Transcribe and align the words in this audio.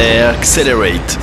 Accelerate. 0.00 1.18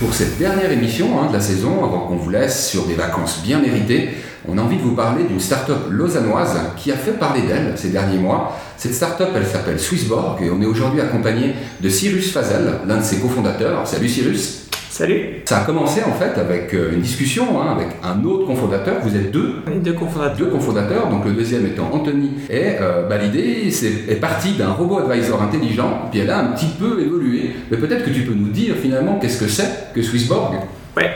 Pour 0.00 0.12
cette 0.12 0.38
dernière 0.38 0.72
émission 0.72 1.20
hein, 1.20 1.28
de 1.28 1.34
la 1.34 1.40
saison, 1.40 1.84
avant 1.84 2.00
qu'on 2.00 2.16
vous 2.16 2.30
laisse 2.30 2.68
sur 2.68 2.86
des 2.86 2.94
vacances 2.94 3.42
bien 3.42 3.60
méritées, 3.60 4.10
on 4.48 4.58
a 4.58 4.62
envie 4.62 4.78
de 4.78 4.82
vous 4.82 4.94
parler 4.94 5.24
d'une 5.24 5.40
start-up 5.40 5.86
lausannoise 5.90 6.58
qui 6.76 6.90
a 6.90 6.96
fait 6.96 7.12
parler 7.12 7.42
d'elle 7.42 7.74
ces 7.76 7.90
derniers 7.90 8.18
mois. 8.18 8.58
Cette 8.76 8.94
start-up, 8.94 9.28
elle 9.36 9.46
s'appelle 9.46 9.78
Swissborg 9.78 10.42
et 10.42 10.50
on 10.50 10.60
est 10.60 10.66
aujourd'hui 10.66 11.00
accompagné 11.00 11.54
de 11.80 11.88
Cyrus 11.88 12.32
Fazel, 12.32 12.80
l'un 12.86 12.96
de 12.96 13.04
ses 13.04 13.18
cofondateurs. 13.18 13.86
Salut 13.86 14.08
Cyrus. 14.08 14.63
Salut. 14.94 15.42
Ça 15.44 15.62
a 15.62 15.64
commencé 15.64 16.02
en 16.04 16.12
fait 16.12 16.38
avec 16.38 16.72
euh, 16.72 16.92
une 16.92 17.00
discussion 17.00 17.60
hein, 17.60 17.74
avec 17.74 17.88
un 18.04 18.24
autre 18.24 18.46
cofondateur. 18.46 19.00
Vous 19.02 19.16
êtes 19.16 19.32
deux. 19.32 19.56
deux 19.82 19.92
cofondateurs. 19.92 20.36
Deux 20.36 20.46
cofondateurs, 20.46 21.08
donc 21.08 21.24
le 21.24 21.32
deuxième 21.32 21.66
étant 21.66 21.90
Anthony. 21.92 22.30
Et 22.48 22.76
euh, 22.80 23.08
bah, 23.08 23.18
l'idée 23.18 23.66
est, 23.66 23.84
est 24.08 24.20
partie 24.20 24.52
d'un 24.52 24.70
robot 24.70 24.98
advisor 24.98 25.42
intelligent, 25.42 26.02
puis 26.12 26.20
elle 26.20 26.30
a 26.30 26.38
un 26.38 26.52
petit 26.52 26.68
peu 26.78 27.02
évolué. 27.02 27.56
Mais 27.72 27.76
peut-être 27.76 28.04
que 28.04 28.10
tu 28.10 28.20
peux 28.20 28.34
nous 28.34 28.50
dire 28.50 28.76
finalement 28.80 29.18
qu'est-ce 29.18 29.40
que 29.40 29.48
c'est 29.48 29.92
que 29.92 30.00
Swissborg? 30.00 30.54
Ouais 30.96 31.10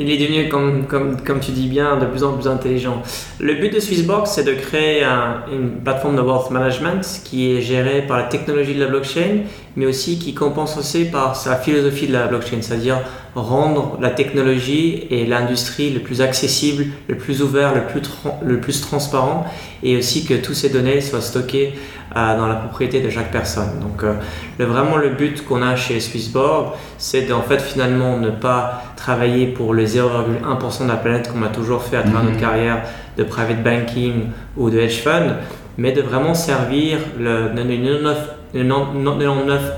il 0.00 0.10
est 0.10 0.16
devenu, 0.16 0.48
comme, 0.48 0.86
comme, 0.86 1.20
comme, 1.20 1.40
tu 1.40 1.50
dis 1.50 1.68
bien, 1.68 1.98
de 1.98 2.06
plus 2.06 2.24
en 2.24 2.32
plus 2.32 2.48
intelligent. 2.48 3.02
Le 3.38 3.54
but 3.54 3.72
de 3.72 3.80
Swissbox, 3.80 4.30
c'est 4.30 4.44
de 4.44 4.54
créer 4.54 5.04
une 5.52 5.72
plateforme 5.84 6.16
de 6.16 6.22
wealth 6.22 6.50
management 6.50 7.20
qui 7.22 7.52
est 7.52 7.60
gérée 7.60 8.02
par 8.08 8.16
la 8.16 8.24
technologie 8.24 8.74
de 8.74 8.80
la 8.80 8.86
blockchain, 8.86 9.42
mais 9.76 9.84
aussi 9.84 10.18
qui 10.18 10.32
compense 10.32 10.78
aussi 10.78 11.04
par 11.04 11.36
sa 11.36 11.56
philosophie 11.56 12.06
de 12.06 12.14
la 12.14 12.28
blockchain, 12.28 12.62
c'est-à-dire 12.62 13.00
rendre 13.34 13.98
la 14.00 14.10
technologie 14.10 15.06
et 15.10 15.24
l'industrie 15.24 15.90
le 15.90 16.00
plus 16.00 16.20
accessible, 16.20 16.86
le 17.08 17.16
plus 17.16 17.42
ouvert, 17.42 17.74
le 17.74 17.82
plus, 17.82 18.02
le 18.42 18.60
plus 18.60 18.80
transparent, 18.80 19.46
et 19.82 19.96
aussi 19.96 20.26
que 20.26 20.34
toutes 20.34 20.56
ces 20.56 20.70
données 20.70 21.00
soient 21.00 21.20
stockées 21.20 21.74
euh, 22.16 22.36
dans 22.36 22.48
la 22.48 22.56
propriété 22.56 23.00
de 23.00 23.08
chaque 23.08 23.30
personne. 23.30 23.78
Donc 23.80 24.02
euh, 24.02 24.14
le, 24.58 24.64
vraiment 24.64 24.96
le 24.96 25.10
but 25.10 25.44
qu'on 25.44 25.62
a 25.62 25.76
chez 25.76 26.00
Swissborg, 26.00 26.72
c'est 26.98 27.22
d'en 27.22 27.42
fait 27.42 27.60
finalement 27.60 28.16
ne 28.16 28.30
pas 28.30 28.82
travailler 28.96 29.46
pour 29.46 29.74
les 29.74 29.96
0,1% 29.96 30.82
de 30.82 30.88
la 30.88 30.96
planète 30.96 31.28
comme 31.28 31.42
on 31.42 31.46
a 31.46 31.50
toujours 31.50 31.82
fait 31.84 31.96
à 31.96 32.02
travers 32.02 32.24
notre 32.24 32.34
mhm. 32.34 32.40
carrière 32.40 32.82
de 33.16 33.22
private 33.22 33.62
banking 33.62 34.24
ou 34.56 34.70
de 34.70 34.78
hedge 34.80 35.02
fund, 35.02 35.36
mais 35.78 35.92
de 35.92 36.02
vraiment 36.02 36.34
servir 36.34 36.98
le 37.18 37.48
99 37.54 38.18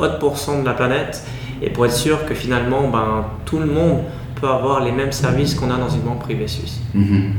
autres 0.01 0.63
de 0.63 0.65
la 0.67 0.73
planète 0.73 1.23
et 1.63 1.71
pour 1.71 1.87
être 1.87 1.95
sûr 1.95 2.27
que 2.27 2.35
finalement 2.35 2.89
ben, 2.89 3.25
tout 3.45 3.59
le 3.59 3.67
monde 3.67 4.03
peut 4.41 4.49
avoir 4.49 4.85
les 4.85 4.93
mêmes 4.93 5.13
services 5.13 5.55
qu'on 5.55 5.71
a 5.71 5.77
dans 5.77 5.89
une 5.89 6.03
banque 6.03 6.21
privée 6.21 6.49
suisse. 6.49 6.81
Mhm. 6.95 7.33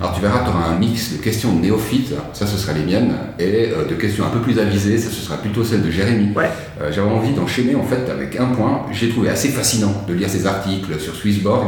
Alors 0.00 0.14
tu 0.14 0.22
verras, 0.22 0.44
tu 0.44 0.48
auras 0.48 0.66
un 0.66 0.78
mix 0.78 1.12
de 1.12 1.18
questions 1.18 1.54
néophytes, 1.54 2.14
ça 2.32 2.46
ce 2.46 2.56
sera 2.56 2.72
les 2.72 2.84
miennes, 2.84 3.12
et 3.38 3.70
euh, 3.70 3.86
de 3.86 3.94
questions 3.94 4.24
un 4.24 4.30
peu 4.30 4.38
plus 4.38 4.58
avisées, 4.58 4.96
ça 4.96 5.10
ce 5.10 5.20
sera 5.20 5.36
plutôt 5.36 5.62
celle 5.62 5.82
de 5.82 5.90
Jérémy. 5.90 6.32
Ouais. 6.34 6.50
Euh, 6.80 6.90
J'avais 6.92 7.10
envie 7.10 7.32
d'enchaîner 7.32 7.74
en 7.74 7.82
fait 7.82 8.10
avec 8.10 8.38
un 8.38 8.46
point, 8.46 8.82
j'ai 8.92 9.10
trouvé 9.10 9.28
assez 9.28 9.48
fascinant 9.48 9.92
de 10.08 10.14
lire 10.14 10.28
ces 10.28 10.46
articles 10.46 10.98
sur 10.98 11.14
Swissborg. 11.14 11.66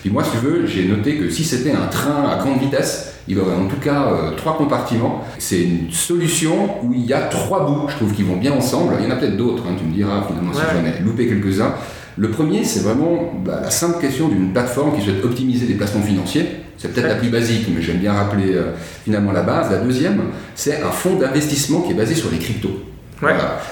Puis 0.00 0.10
moi, 0.10 0.24
si 0.24 0.30
tu 0.30 0.38
veux, 0.38 0.66
j'ai 0.66 0.86
noté 0.86 1.16
que 1.16 1.28
si 1.28 1.44
c'était 1.44 1.72
un 1.72 1.86
train 1.86 2.28
à 2.28 2.36
grande 2.36 2.60
vitesse, 2.60 3.14
il 3.28 3.38
aurait 3.38 3.54
en 3.54 3.66
tout 3.66 3.80
cas 3.80 4.06
euh, 4.06 4.36
trois 4.36 4.56
compartiments. 4.56 5.24
C'est 5.38 5.62
une 5.62 5.90
solution 5.90 6.84
où 6.84 6.92
il 6.94 7.04
y 7.04 7.12
a 7.12 7.22
trois 7.22 7.66
bouts, 7.66 7.88
je 7.88 7.96
trouve, 7.96 8.12
qui 8.12 8.22
vont 8.22 8.36
bien 8.36 8.52
ensemble. 8.52 8.94
Il 9.00 9.04
y 9.04 9.08
en 9.08 9.10
a 9.10 9.16
peut-être 9.16 9.36
d'autres, 9.36 9.64
hein, 9.68 9.74
tu 9.78 9.84
me 9.84 9.92
diras 9.92 10.24
finalement 10.26 10.52
si 10.52 10.60
j'en 10.60 10.84
ai 10.84 11.02
loupé 11.02 11.26
quelques-uns. 11.26 11.74
Le 12.16 12.30
premier, 12.30 12.62
c'est 12.64 12.80
vraiment 12.80 13.32
bah, 13.44 13.60
la 13.62 13.70
simple 13.70 14.00
question 14.00 14.28
d'une 14.28 14.52
plateforme 14.52 14.94
qui 14.96 15.02
souhaite 15.02 15.24
optimiser 15.24 15.66
des 15.66 15.74
placements 15.74 16.02
financiers. 16.02 16.46
C'est 16.76 16.92
peut-être 16.92 17.08
la 17.08 17.16
plus 17.16 17.28
basique, 17.28 17.66
mais 17.74 17.82
j'aime 17.82 17.98
bien 17.98 18.12
rappeler 18.12 18.52
euh, 18.52 18.72
finalement 19.04 19.32
la 19.32 19.42
base. 19.42 19.70
La 19.70 19.78
deuxième, 19.78 20.20
c'est 20.54 20.82
un 20.82 20.90
fonds 20.90 21.16
d'investissement 21.16 21.80
qui 21.80 21.92
est 21.92 21.96
basé 21.96 22.14
sur 22.14 22.30
les 22.30 22.38
cryptos. 22.38 22.93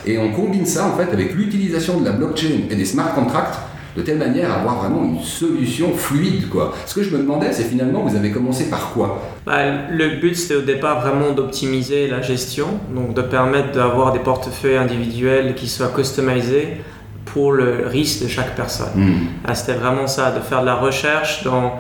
Et 0.07 0.19
on 0.19 0.33
combine 0.33 0.67
ça 0.67 0.87
en 0.87 0.97
fait 0.97 1.13
avec 1.13 1.35
l'utilisation 1.35 2.01
de 2.01 2.05
la 2.05 2.13
blockchain 2.13 2.69
et 2.71 2.75
des 2.75 2.85
smart 2.85 3.15
contracts 3.15 3.59
de 3.97 4.03
telle 4.03 4.19
manière 4.19 4.51
à 4.51 4.61
avoir 4.61 4.77
vraiment 4.77 5.05
une 5.05 5.23
solution 5.23 5.93
fluide. 5.95 6.49
Quoi. 6.49 6.73
Ce 6.87 6.95
que 6.95 7.03
je 7.03 7.11
me 7.11 7.19
demandais, 7.19 7.53
c'est 7.53 7.65
finalement, 7.65 8.01
vous 8.01 8.17
avez 8.17 8.31
commencé 8.31 8.71
par 8.71 8.93
quoi? 8.93 9.23
Bah, 9.45 9.59
Le 9.91 10.17
but, 10.21 10.35
c'était 10.35 10.57
au 10.57 10.63
départ 10.63 11.03
vraiment 11.03 11.33
d'optimiser 11.33 12.09
la 12.09 12.23
gestion, 12.23 12.69
donc 12.95 13.15
de 13.15 13.23
permettre 13.23 13.73
d'avoir 13.73 14.13
des 14.13 14.21
portefeuilles 14.21 14.79
individuels 14.79 15.55
qui 15.55 15.69
soient 15.69 15.93
customisés 15.95 16.79
pour 17.27 17.53
le 17.53 17.87
risque 17.87 18.23
de 18.23 18.29
chaque 18.29 18.57
personne. 18.57 18.93
Hmm. 18.95 19.27
Ah, 19.45 19.55
c'était 19.55 19.79
vraiment 19.79 20.07
ça, 20.07 20.31
de 20.33 20.41
faire 20.41 20.63
de 20.63 20.67
la 20.67 20.77
recherche. 20.77 21.45
Dans... 21.45 21.75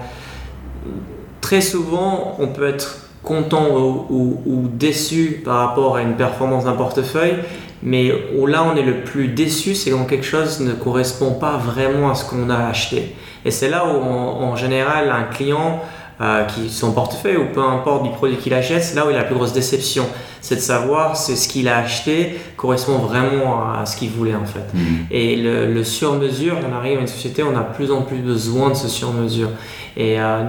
Très 1.40 1.60
souvent, 1.60 2.36
on 2.38 2.48
peut 2.48 2.68
être 2.68 3.01
content 3.22 3.68
ou, 4.10 4.68
déçu 4.72 5.42
par 5.44 5.68
rapport 5.68 5.96
à 5.96 6.02
une 6.02 6.14
performance 6.14 6.64
d'un 6.64 6.72
portefeuille, 6.72 7.36
mais 7.82 8.12
là 8.46 8.64
on 8.64 8.76
est 8.76 8.82
le 8.82 9.02
plus 9.02 9.28
déçu, 9.28 9.74
c'est 9.74 9.90
quand 9.90 10.04
quelque 10.04 10.26
chose 10.26 10.60
ne 10.60 10.72
correspond 10.72 11.32
pas 11.32 11.56
vraiment 11.56 12.10
à 12.10 12.14
ce 12.14 12.28
qu'on 12.28 12.50
a 12.50 12.66
acheté. 12.66 13.14
Et 13.44 13.50
c'est 13.50 13.68
là 13.68 13.84
où 13.86 14.02
en 14.02 14.56
général 14.56 15.10
un 15.10 15.24
client 15.24 15.80
euh, 16.22 16.44
qui, 16.44 16.70
son 16.70 16.92
portefeuille 16.92 17.36
ou 17.36 17.46
peu 17.52 17.60
importe 17.60 18.04
du 18.04 18.10
produit 18.10 18.36
qu'il 18.36 18.54
achète, 18.54 18.84
c'est 18.84 18.94
là 18.94 19.06
où 19.06 19.10
il 19.10 19.16
a 19.16 19.20
la 19.20 19.24
plus 19.24 19.34
grosse 19.34 19.52
déception. 19.52 20.04
C'est 20.40 20.54
de 20.54 20.60
savoir 20.60 21.16
si 21.16 21.36
ce 21.36 21.48
qu'il 21.48 21.66
a 21.66 21.78
acheté 21.78 22.38
correspond 22.56 22.98
vraiment 22.98 23.64
à 23.72 23.86
ce 23.86 23.96
qu'il 23.96 24.10
voulait 24.10 24.36
en 24.36 24.44
fait. 24.44 24.72
Mhm. 24.72 25.06
Et 25.10 25.36
le, 25.36 25.82
sur-mesure, 25.82 26.58
on 26.68 26.76
arrive 26.76 26.98
à 26.98 27.00
une 27.00 27.08
société, 27.08 27.42
on 27.42 27.56
a 27.56 27.62
de 27.62 27.74
plus 27.74 27.90
en 27.90 28.02
plus 28.02 28.18
besoin 28.18 28.68
de 28.70 28.74
ce 28.74 28.86
sur-mesure. 28.86 29.48
Et 29.96 30.20
euh, 30.20 30.44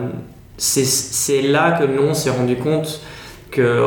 c'est 0.58 1.42
là 1.42 1.72
que 1.72 1.86
nous 1.86 2.04
on 2.04 2.14
s'est 2.14 2.30
rendu 2.30 2.56
compte 2.56 3.02
que 3.52 3.82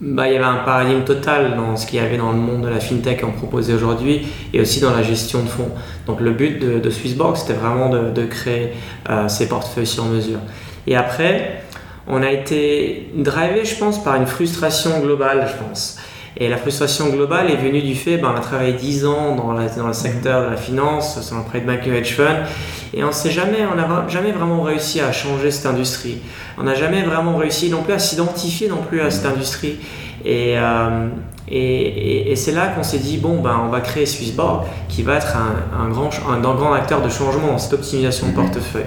bah, 0.00 0.28
y 0.28 0.36
avait 0.36 0.44
un 0.44 0.58
paradigme 0.58 1.02
total 1.02 1.56
dans 1.56 1.76
ce 1.76 1.86
qu'il 1.86 1.98
y 1.98 2.02
avait 2.02 2.18
dans 2.18 2.30
le 2.30 2.38
monde 2.38 2.62
de 2.62 2.68
la 2.68 2.78
fintech 2.78 3.20
qu'on 3.20 3.32
proposait 3.32 3.74
aujourd'hui 3.74 4.28
et 4.52 4.60
aussi 4.60 4.80
dans 4.80 4.94
la 4.94 5.02
gestion 5.02 5.42
de 5.42 5.48
fonds. 5.48 5.70
Donc 6.06 6.20
le 6.20 6.30
but 6.30 6.60
de, 6.60 6.90
Swissbox, 6.90 7.40
c'était 7.40 7.54
vraiment 7.54 7.88
de, 7.88 8.24
créer 8.26 8.74
euh, 9.10 9.26
ces 9.28 9.48
portefeuilles 9.48 9.86
sur 9.86 10.04
mesure. 10.04 10.38
Et 10.86 10.94
après, 10.94 11.62
on 12.06 12.22
a 12.22 12.30
été 12.30 13.10
drivé, 13.14 13.64
je 13.64 13.76
pense, 13.76 14.02
par 14.02 14.14
une 14.14 14.26
frustration 14.26 15.00
globale, 15.00 15.48
je 15.48 15.64
pense. 15.64 15.98
Et 16.40 16.48
la 16.48 16.56
frustration 16.56 17.08
globale 17.08 17.50
est 17.50 17.56
venue 17.56 17.82
du 17.82 17.96
fait, 17.96 18.16
ben, 18.16 18.30
on 18.32 18.38
a 18.38 18.40
travaillé 18.40 18.72
10 18.72 19.06
ans 19.06 19.34
dans, 19.34 19.54
dans 19.54 19.86
le 19.88 19.92
secteur 19.92 20.44
de 20.44 20.50
la 20.50 20.56
finance, 20.56 21.20
sur 21.20 21.36
le 21.36 21.42
prêt 21.42 21.60
de 21.60 21.66
banking 21.66 21.92
hedge 21.92 22.14
fund, 22.14 22.46
et 22.94 23.02
on 23.02 23.10
jamais, 23.10 23.66
n'a 23.76 24.06
jamais 24.08 24.30
vraiment 24.30 24.62
réussi 24.62 25.00
à 25.00 25.10
changer 25.10 25.50
cette 25.50 25.66
industrie. 25.66 26.18
On 26.56 26.62
n'a 26.62 26.74
jamais 26.74 27.02
vraiment 27.02 27.36
réussi 27.36 27.70
non 27.70 27.82
plus 27.82 27.92
à 27.92 27.98
s'identifier 27.98 28.68
non 28.68 28.82
plus 28.88 29.00
à 29.00 29.10
cette 29.10 29.26
industrie. 29.26 29.78
Et, 30.24 30.54
euh, 30.56 31.08
et, 31.48 32.30
et, 32.30 32.36
c'est 32.36 32.52
là 32.52 32.68
qu'on 32.68 32.84
s'est 32.84 32.98
dit, 32.98 33.18
bon, 33.18 33.40
ben, 33.40 33.60
on 33.64 33.68
va 33.68 33.80
créer 33.80 34.06
Swissborg, 34.06 34.66
qui 34.88 35.02
va 35.02 35.16
être 35.16 35.36
un, 35.36 35.84
un, 35.84 35.88
grand, 35.88 36.10
un, 36.28 36.44
un 36.44 36.54
grand 36.54 36.72
acteur 36.72 37.02
de 37.02 37.08
changement 37.08 37.48
dans 37.48 37.58
cette 37.58 37.72
optimisation 37.72 38.28
de 38.28 38.32
portefeuille. 38.34 38.84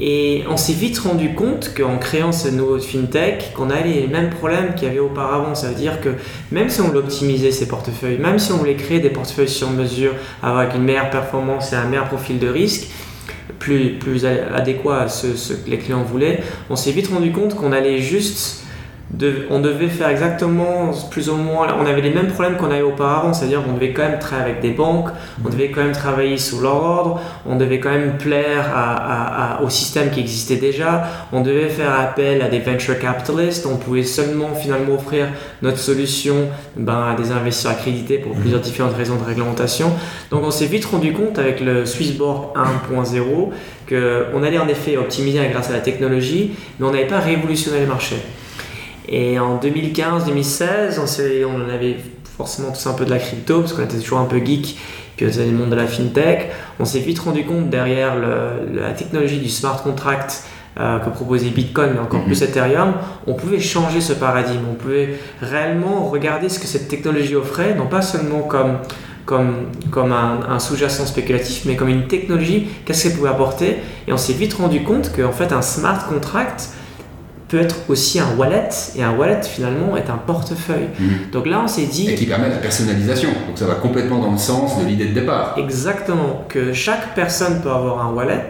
Et 0.00 0.44
on 0.48 0.56
s'est 0.56 0.74
vite 0.74 0.98
rendu 0.98 1.34
compte 1.34 1.72
qu'en 1.76 1.98
créant 1.98 2.30
ce 2.30 2.48
nouveau 2.48 2.78
fintech, 2.78 3.52
qu'on 3.54 3.68
a 3.68 3.80
les 3.80 4.06
mêmes 4.06 4.30
problèmes 4.30 4.74
qu'il 4.76 4.86
y 4.86 4.90
avait 4.90 5.00
auparavant. 5.00 5.56
Ça 5.56 5.68
veut 5.68 5.74
dire 5.74 6.00
que 6.00 6.10
même 6.52 6.70
si 6.70 6.80
on 6.80 6.84
voulait 6.84 7.00
optimiser 7.00 7.50
ces 7.50 7.66
portefeuilles, 7.66 8.18
même 8.18 8.38
si 8.38 8.52
on 8.52 8.58
voulait 8.58 8.76
créer 8.76 9.00
des 9.00 9.10
portefeuilles 9.10 9.48
sur 9.48 9.70
mesure 9.70 10.12
avec 10.40 10.74
une 10.76 10.84
meilleure 10.84 11.10
performance 11.10 11.72
et 11.72 11.76
un 11.76 11.86
meilleur 11.86 12.06
profil 12.06 12.38
de 12.38 12.48
risque, 12.48 12.86
plus, 13.58 13.98
plus 13.98 14.24
adéquat 14.24 15.02
à 15.02 15.08
ce 15.08 15.52
que 15.54 15.68
les 15.68 15.78
clients 15.78 16.04
voulaient, 16.04 16.44
on 16.70 16.76
s'est 16.76 16.92
vite 16.92 17.08
rendu 17.08 17.32
compte 17.32 17.56
qu'on 17.56 17.72
allait 17.72 17.98
juste 17.98 18.67
on 19.50 19.60
devait 19.60 19.88
faire 19.88 20.08
exactement 20.08 20.90
plus 21.10 21.30
ou 21.30 21.36
moins, 21.36 21.68
on 21.80 21.86
avait 21.86 22.02
les 22.02 22.10
mêmes 22.10 22.28
problèmes 22.28 22.56
qu'on 22.56 22.70
avait 22.70 22.82
auparavant, 22.82 23.32
c'est-à-dire 23.32 23.62
qu'on 23.62 23.72
devait 23.72 23.92
quand 23.92 24.02
même 24.02 24.18
travailler 24.18 24.50
avec 24.50 24.62
des 24.62 24.70
banques, 24.70 25.08
on 25.44 25.48
devait 25.48 25.70
quand 25.70 25.82
même 25.82 25.92
travailler 25.92 26.36
sous 26.36 26.60
leur 26.60 26.82
ordre, 26.82 27.20
on 27.46 27.56
devait 27.56 27.80
quand 27.80 27.90
même 27.90 28.18
plaire 28.18 29.58
au 29.62 29.70
système 29.70 30.10
qui 30.10 30.20
existait 30.20 30.56
déjà, 30.56 31.08
on 31.32 31.40
devait 31.40 31.68
faire 31.68 31.98
appel 31.98 32.42
à 32.42 32.48
des 32.48 32.58
venture 32.58 32.98
capitalists, 32.98 33.66
on 33.66 33.76
pouvait 33.76 34.02
seulement 34.02 34.54
finalement 34.54 34.94
offrir 34.94 35.28
notre 35.62 35.78
solution 35.78 36.48
ben, 36.76 37.12
à 37.12 37.16
des 37.16 37.32
investisseurs 37.32 37.72
accrédités 37.72 38.18
pour 38.18 38.32
plusieurs 38.32 38.60
différentes 38.60 38.96
raisons 38.96 39.16
de 39.16 39.24
réglementation. 39.24 39.90
Donc 40.30 40.44
on 40.44 40.50
s'est 40.50 40.66
vite 40.66 40.84
rendu 40.84 41.12
compte 41.12 41.38
avec 41.38 41.60
le 41.60 41.86
Swissborg 41.86 42.54
1.0 42.92 43.50
qu'on 43.88 44.42
allait 44.42 44.58
en 44.58 44.68
effet 44.68 44.98
optimiser 44.98 45.40
grâce 45.50 45.70
à 45.70 45.72
la 45.72 45.80
technologie, 45.80 46.52
mais 46.78 46.86
on 46.86 46.90
n'avait 46.90 47.06
pas 47.06 47.20
révolutionné 47.20 47.80
le 47.80 47.86
marché. 47.86 48.16
Et 49.08 49.38
en 49.38 49.58
2015-2016, 49.58 50.98
on, 50.98 51.48
on 51.48 51.68
avait 51.70 51.96
forcément 52.36 52.70
tous 52.70 52.86
un 52.86 52.94
peu 52.94 53.04
de 53.04 53.10
la 53.10 53.18
crypto, 53.18 53.60
parce 53.60 53.72
qu'on 53.72 53.82
était 53.82 53.98
toujours 53.98 54.18
un 54.18 54.26
peu 54.26 54.38
geek, 54.38 54.78
que 55.16 55.30
c'était 55.30 55.46
le 55.46 55.56
monde 55.56 55.70
de 55.70 55.76
la 55.76 55.86
fintech. 55.86 56.50
On 56.78 56.84
s'est 56.84 57.00
vite 57.00 57.18
rendu 57.18 57.44
compte 57.44 57.70
derrière 57.70 58.14
la 58.16 58.92
technologie 58.92 59.38
du 59.38 59.48
smart 59.48 59.82
contract 59.82 60.44
euh, 60.78 61.00
que 61.00 61.10
proposait 61.10 61.50
Bitcoin, 61.50 61.90
mais 61.94 61.98
encore 61.98 62.20
mhm. 62.20 62.26
plus 62.26 62.42
Ethereum, 62.42 62.94
on 63.26 63.34
pouvait 63.34 63.58
changer 63.58 64.00
ce 64.00 64.12
paradigme. 64.12 64.62
On 64.70 64.74
pouvait 64.74 65.18
réellement 65.42 66.04
regarder 66.04 66.48
ce 66.48 66.60
que 66.60 66.66
cette 66.66 66.86
technologie 66.86 67.34
offrait, 67.34 67.74
non 67.74 67.86
pas 67.86 68.02
seulement 68.02 68.42
comme, 68.42 68.78
comme, 69.24 69.70
comme 69.90 70.12
un, 70.12 70.38
un 70.48 70.60
sous-jacent 70.60 71.06
spéculatif, 71.06 71.64
mais 71.64 71.74
comme 71.74 71.88
une 71.88 72.06
technologie, 72.06 72.68
qu'est-ce 72.84 73.04
qu'elle 73.04 73.16
pouvait 73.16 73.30
apporter. 73.30 73.78
Et 74.06 74.12
on 74.12 74.16
s'est 74.16 74.34
vite 74.34 74.54
rendu 74.54 74.84
compte 74.84 75.10
qu'en 75.16 75.32
fait, 75.32 75.52
un 75.52 75.62
smart 75.62 76.06
contract, 76.06 76.68
peut 77.48 77.58
être 77.58 77.76
aussi 77.88 78.20
un 78.20 78.36
wallet, 78.36 78.68
et 78.94 79.02
un 79.02 79.16
wallet 79.16 79.42
finalement 79.42 79.96
est 79.96 80.10
un 80.10 80.18
portefeuille. 80.18 80.88
Mhm. 80.98 81.30
Donc 81.32 81.46
là, 81.46 81.62
on 81.64 81.68
s'est 81.68 81.86
dit... 81.86 82.10
Et 82.10 82.14
qui 82.14 82.26
permet 82.26 82.50
la 82.50 82.56
personnalisation, 82.56 83.30
donc 83.46 83.56
ça 83.56 83.66
va 83.66 83.74
complètement 83.74 84.18
dans 84.18 84.32
le 84.32 84.38
sens 84.38 84.78
de 84.78 84.86
l'idée 84.86 85.06
de 85.06 85.14
départ. 85.14 85.54
Exactement, 85.56 86.44
que 86.48 86.72
chaque 86.72 87.14
personne 87.14 87.60
peut 87.62 87.70
avoir 87.70 88.06
un 88.06 88.12
wallet 88.12 88.48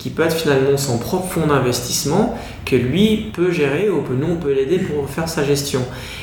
qui 0.00 0.08
peut 0.08 0.22
être 0.22 0.34
finalement 0.34 0.78
son 0.78 0.96
propre 0.96 1.28
fonds 1.28 1.46
d'investissement, 1.46 2.34
que 2.64 2.74
lui 2.74 3.30
peut 3.34 3.52
gérer 3.52 3.90
ou 3.90 4.00
que 4.00 4.14
nous 4.14 4.28
on 4.32 4.36
peut 4.36 4.52
l'aider 4.52 4.78
pour 4.78 5.08
faire 5.08 5.28
sa 5.28 5.44
gestion. 5.44 5.82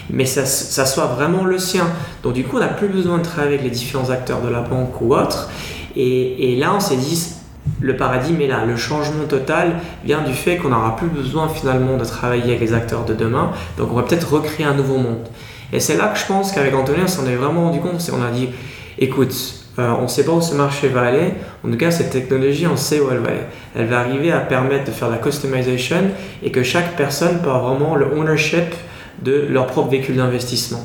Mais 0.09 0.25
ça, 0.25 0.45
ça 0.45 0.88
soit 0.88 1.06
vraiment 1.06 1.45
le 1.45 1.59
sien. 1.59 1.85
Donc 2.23 2.33
du 2.33 2.44
coup 2.44 2.57
on 2.57 2.59
n'a 2.59 2.69
plus 2.69 2.88
besoin 2.88 3.19
de 3.19 3.23
travailler 3.23 3.53
avec 3.53 3.63
les 3.63 3.69
différents 3.69 4.09
acteurs 4.09 4.41
de 4.41 4.50
la 4.50 4.62
banque 4.62 5.00
ou 5.00 5.13
autres. 5.13 5.51
Et, 5.95 6.53
et 6.53 6.56
là 6.56 6.73
on 6.75 6.80
s'est 6.80 6.97
dit, 6.97 7.37
le 7.80 7.96
paradigme 7.96 8.42
est 8.42 8.48
là. 8.48 8.66
Le 8.66 8.75
changement 8.75 9.25
total 9.25 9.75
vient 10.04 10.22
du 10.22 10.34
fait 10.34 10.58
qu'on 10.58 10.69
n'aura 10.69 10.96
plus 10.96 11.08
besoin 11.08 11.48
finalement 11.50 11.98
de 11.98 12.06
travailler 12.06 12.56
avec 12.56 12.60
les 12.62 12.74
acteurs 12.74 13.06
de 13.06 13.14
demain. 13.14 13.52
Donc 13.78 13.92
on 13.92 13.96
va 13.96 14.04
peut-être 14.04 14.31
recréer 14.34 14.66
un 14.66 14.74
nouveau 14.74 14.98
monde. 14.98 15.28
Et 15.74 15.80
c'est 15.80 15.98
là 15.98 16.08
que 16.08 16.19
je 16.19 16.25
pense 16.25 16.52
qu'avec 16.52 16.74
Anthony, 16.74 17.00
on 17.04 17.08
s'en 17.08 17.25
est 17.25 17.36
vraiment 17.36 17.66
rendu 17.66 17.80
compte. 17.80 18.10
On 18.14 18.24
a 18.24 18.31
dit, 18.31 18.50
écoute, 18.98 19.34
euh, 19.80 19.92
on 20.00 20.04
ne 20.04 20.08
sait 20.08 20.24
pas 20.24 20.31
où 20.31 20.42
ce 20.42 20.56
marché 20.56 20.88
va 20.88 21.02
aller. 21.02 21.34
En 21.66 21.69
tout 21.69 21.78
cas, 21.78 21.92
cette 21.92 22.10
technologie, 22.10 22.66
on 22.68 22.78
sait 22.78 23.00
où 23.00 23.12
elle 23.12 23.19
va 23.19 23.30
aller. 23.30 23.44
Elle 23.75 23.88
va 23.88 24.00
arriver 24.00 24.31
à 24.31 24.40
permettre 24.40 24.86
de 24.86 24.92
faire 24.92 25.10
la 25.10 25.18
customization 25.18 26.12
et 26.42 26.52
que 26.52 26.64
chaque 26.64 26.96
personne 26.96 27.40
peut 27.42 27.50
avoir 27.50 27.75
vraiment 27.75 27.96
le 27.96 28.08
ownership 28.18 28.74
de 29.22 29.46
leur 29.50 29.68
propre 29.68 29.90
véhicule 29.90 30.16
d'investissement. 30.16 30.81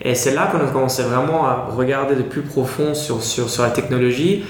Et 0.00 0.14
c'est 0.14 0.34
là 0.34 0.48
qu'on 0.50 0.58
a 0.58 0.70
commencé 0.70 1.02
vraiment 1.02 1.46
à 1.46 1.68
regarder 1.70 2.14
de 2.14 2.22
plus 2.22 2.42
profond 2.42 2.94
sur, 2.94 3.22
sur, 3.22 3.48
sur 3.48 3.62
la 3.62 3.70
technologie. 3.70 4.44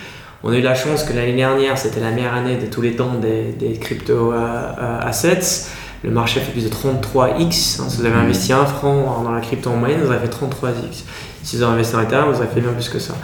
On 0.46 0.52
a 0.52 0.56
eu 0.58 0.60
la 0.60 0.74
chance 0.74 1.04
que 1.04 1.14
l'année 1.14 1.32
dernière, 1.32 1.78
c'était 1.78 2.00
la 2.00 2.10
meilleure 2.10 2.34
année 2.34 2.56
de 2.56 2.66
tous 2.66 2.82
les 2.82 2.94
temps 2.96 3.14
des, 3.14 3.52
des 3.58 3.78
crypto 3.78 4.30
euh, 4.30 4.36
euh, 4.36 5.00
assets. 5.00 5.70
Le 6.02 6.10
marché 6.10 6.38
fait 6.40 6.52
plus 6.52 6.64
de 6.64 6.68
33x. 6.68 7.80
Hein. 7.80 7.86
si 7.88 7.96
vous 7.96 8.04
avez 8.04 8.14
mmh. 8.14 8.18
investi 8.18 8.52
un 8.52 8.66
franc 8.66 9.22
dans 9.24 9.32
la 9.32 9.40
crypto 9.40 9.70
en 9.70 9.76
moyenne, 9.76 10.02
vous 10.04 10.12
avez 10.12 10.26
fait 10.26 10.34
33x. 10.34 11.04
Si 11.42 11.56
vous 11.56 11.62
avez 11.62 11.72
investi 11.72 11.96
en 11.96 12.02
Ethereum, 12.02 12.30
vous 12.30 12.42
avez 12.42 12.52
fait 12.52 12.60
bien 12.60 12.72
plus 12.72 12.90
que 12.90 12.98
ça. 12.98 13.14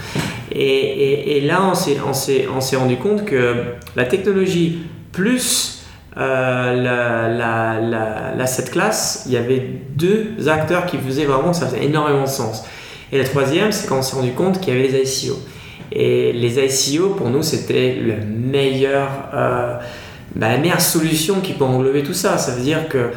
Et, 0.50 1.36
et, 1.36 1.40
là, 1.42 1.60
on 1.62 2.14
s'est 2.14 2.76
rendu 2.76 2.96
compte 2.96 3.26
que 3.26 3.64
la 3.96 4.06
technologie 4.06 4.78
plus 5.12 5.82
euh, 6.16 6.74
la, 6.74 7.28
la, 7.28 8.34
la, 8.34 8.46
cette 8.46 8.70
classe, 8.70 9.24
il 9.26 9.32
y 9.32 9.36
avait 9.36 9.62
deux 9.94 10.48
acteurs 10.48 10.86
qui 10.86 10.96
faisaient 10.96 11.26
vraiment, 11.26 11.52
ça 11.52 11.66
faisait 11.66 11.84
énormément 11.84 12.24
de 12.24 12.28
sens. 12.28 12.64
Et 13.12 13.18
la 13.18 13.24
troisième, 13.24 13.72
c'est 13.72 13.88
quand 13.88 13.98
on 13.98 14.02
s'est 14.02 14.16
rendu 14.16 14.32
compte 14.32 14.58
qu'il 14.60 14.74
y 14.74 14.78
avait 14.78 14.88
les 14.88 15.24
ICO. 15.24 15.36
Et 15.92 16.32
les 16.32 16.58
ICO, 16.58 17.10
pour 17.10 17.30
nous, 17.30 17.42
c'était 17.42 17.94
le 17.94 18.14
meilleur, 18.24 19.08
euh, 19.34 19.76
bah, 20.36 20.48
la 20.48 20.58
meilleure 20.58 20.80
solution 20.80 21.40
qui 21.40 21.52
peut 21.52 21.64
englober 21.64 22.02
tout 22.02 22.14
ça. 22.14 22.38
Ça 22.38 22.52
veut 22.52 22.62
dire 22.62 22.88
que 22.88 23.10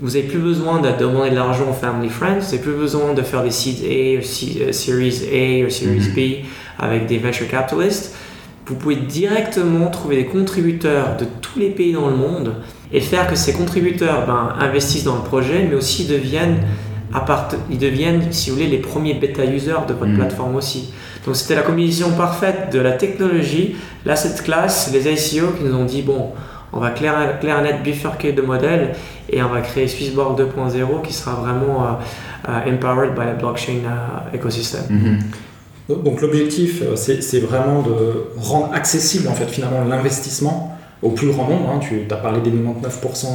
vous 0.00 0.08
n'avez 0.10 0.22
plus 0.22 0.38
besoin 0.38 0.80
de 0.80 0.90
demander 0.98 1.30
de 1.30 1.34
l'argent 1.34 1.68
aux 1.70 1.74
family 1.74 2.08
friends, 2.08 2.38
vous 2.38 2.44
n'avez 2.46 2.58
plus 2.58 2.72
besoin 2.72 3.14
de 3.14 3.22
faire 3.22 3.42
des 3.42 3.50
seeds 3.50 3.84
A, 3.84 4.18
ou 4.18 4.62
euh, 4.62 4.72
Series 4.72 5.22
A 5.32 5.66
ou 5.66 5.70
Series 5.70 6.08
mhm. 6.08 6.14
B 6.14 6.44
avec 6.78 7.06
des 7.06 7.18
venture 7.18 7.48
capitalists. 7.48 8.14
Vous 8.66 8.74
pouvez 8.74 8.96
directement 8.96 9.88
trouver 9.88 10.16
des 10.16 10.26
contributeurs 10.26 11.16
de 11.16 11.26
tous 11.40 11.58
les 11.58 11.70
pays 11.70 11.92
dans 11.92 12.08
le 12.08 12.16
monde 12.16 12.54
et 12.92 13.00
faire 13.00 13.26
que 13.26 13.34
ces 13.34 13.54
contributeurs 13.54 14.26
ben, 14.26 14.54
investissent 14.60 15.04
dans 15.04 15.16
le 15.16 15.22
projet, 15.22 15.66
mais 15.68 15.74
aussi 15.74 16.04
deviennent, 16.04 16.60
ils 17.70 17.78
deviennent, 17.78 18.30
si 18.30 18.50
vous 18.50 18.56
voulez, 18.56 18.68
les 18.68 18.78
premiers 18.78 19.14
bêta 19.14 19.44
users 19.44 19.86
de 19.88 19.94
votre 19.94 20.12
mhm. 20.12 20.18
plateforme 20.18 20.56
aussi. 20.56 20.92
Donc 21.28 21.36
c'était 21.36 21.56
la 21.56 21.60
combinaison 21.60 22.12
parfaite 22.12 22.72
de 22.72 22.78
la 22.78 22.92
technologie, 22.92 23.76
là 24.06 24.16
cette 24.16 24.42
classe, 24.42 24.90
les 24.94 25.06
ICO 25.12 25.48
qui 25.48 25.62
nous 25.62 25.74
ont 25.74 25.84
dit 25.84 26.00
bon, 26.00 26.30
on 26.72 26.80
va 26.80 26.88
clair, 26.88 27.38
clair 27.38 27.60
net 27.60 27.82
bifurquer 27.82 28.32
de 28.32 28.40
modèles 28.40 28.94
et 29.28 29.42
on 29.42 29.50
va 29.50 29.60
créer 29.60 29.88
Swissborg 29.88 30.40
2.0 30.40 31.02
qui 31.02 31.12
sera 31.12 31.32
vraiment 31.32 31.84
euh, 31.84 31.88
euh, 32.48 32.72
empowered 32.72 33.14
by 33.14 33.26
the 33.26 33.38
blockchain 33.38 33.80
euh, 33.84 34.36
ecosystem. 34.38 34.80
Mm-hmm. 34.90 36.02
Donc 36.02 36.22
l'objectif, 36.22 36.82
c'est 36.96 37.40
vraiment 37.40 37.82
de 37.82 38.30
rendre 38.38 38.72
accessible 38.72 39.28
en 39.28 39.34
fait 39.34 39.48
finalement 39.48 39.84
l'investissement 39.84 40.77
au 41.02 41.10
plus 41.10 41.28
grand 41.28 41.48
nombre. 41.48 41.70
Hein. 41.70 41.80
Tu 41.80 42.02
as 42.10 42.16
parlé 42.16 42.40
des 42.40 42.50
99% 42.50 43.26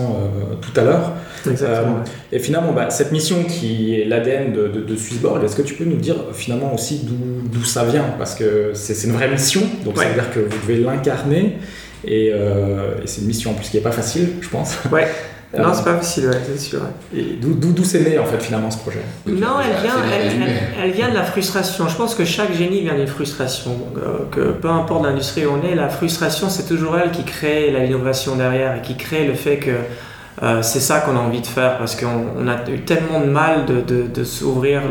tout 0.62 0.80
à 0.80 0.84
l'heure. 0.84 1.14
et 2.32 2.40
finalement, 2.40 2.74
bah, 2.74 2.90
cette 2.90 3.12
mission 3.12 3.44
qui 3.44 4.00
est 4.00 4.06
l'ADN 4.06 4.54
de, 4.54 4.68
de, 4.68 4.96
Swissborg, 4.96 5.44
est-ce 5.44 5.56
que 5.56 5.62
tu 5.62 5.74
peux 5.76 5.86
nous 5.86 5.98
dire 5.98 6.16
finalement 6.34 6.74
aussi 6.74 7.06
d'où 7.06 7.64
ça 7.64 7.86
vient? 7.86 8.06
Parce 8.18 8.36
que 8.36 8.72
c'est 8.74 9.08
une 9.08 9.14
vraie 9.14 9.30
mission, 9.30 9.62
donc 9.86 9.98
ça 9.98 10.08
veut 10.08 10.14
dire 10.14 10.32
que 10.32 10.40
vous 10.40 10.68
devez 10.68 10.82
l'incarner. 10.82 11.58
Et, 12.06 12.34
c'est 13.06 13.22
une 13.22 13.28
mission 13.28 13.52
en 13.52 13.54
plus 13.54 13.70
qui 13.70 13.78
n'est 13.78 13.84
pas 13.84 13.92
facile, 13.92 14.30
je 14.42 14.50
pense. 14.50 14.78
Ouais. 14.92 15.08
Non, 15.58 15.74
c'est 15.74 15.84
pas 15.84 15.98
facile, 15.98 16.28
ouais, 16.28 16.42
c'est 16.46 16.60
sûr. 16.60 16.80
Et 17.16 17.38
d'où 17.40 17.84
c'est 17.84 18.00
né 18.00 18.18
en 18.18 18.26
fait 18.26 18.42
finalement 18.42 18.72
ce 18.72 18.80
projet? 18.80 19.02
Non, 19.28 19.60
elle 19.64 19.82
vient, 19.82 19.94
elle, 20.82 20.92
vient 20.92 21.10
de 21.10 21.14
la 21.14 21.24
frustration. 21.24 21.88
Je 21.88 21.96
pense 21.96 22.16
que 22.16 22.26
chaque 22.26 22.54
génie 22.54 22.82
vient 22.82 22.96
d'une 22.96 23.08
frustration. 23.08 23.72
Euh, 23.98 24.26
que 24.32 24.52
peu 24.52 24.70
importe 24.70 25.04
l'industrie 25.04 25.46
où 25.46 25.52
on 25.52 25.68
est, 25.68 25.76
la 25.76 25.90
frustration 25.90 26.50
c'est 26.50 26.68
toujours 26.68 26.98
elle 26.98 27.12
qui 27.12 27.24
crée 27.24 27.70
l'innovation 27.72 28.36
derrière 28.36 28.76
et 28.78 28.82
qui 28.82 28.96
crée 28.98 29.28
le 29.28 29.36
fait 29.36 29.58
que 29.58 29.72
euh, 30.44 30.62
c'est 30.62 30.82
ça 30.82 31.00
qu'on 31.00 31.16
a 31.16 31.20
envie 31.20 31.40
de 31.40 31.48
faire 31.48 31.78
parce 31.78 31.96
qu'on 31.96 32.48
a 32.48 32.70
eu 32.70 32.82
tellement 32.82 33.22
de 33.22 33.28
mal 33.28 33.66
de, 33.66 33.80
de, 33.80 34.08
de 34.08 34.24
s'ouvrir 34.26 34.82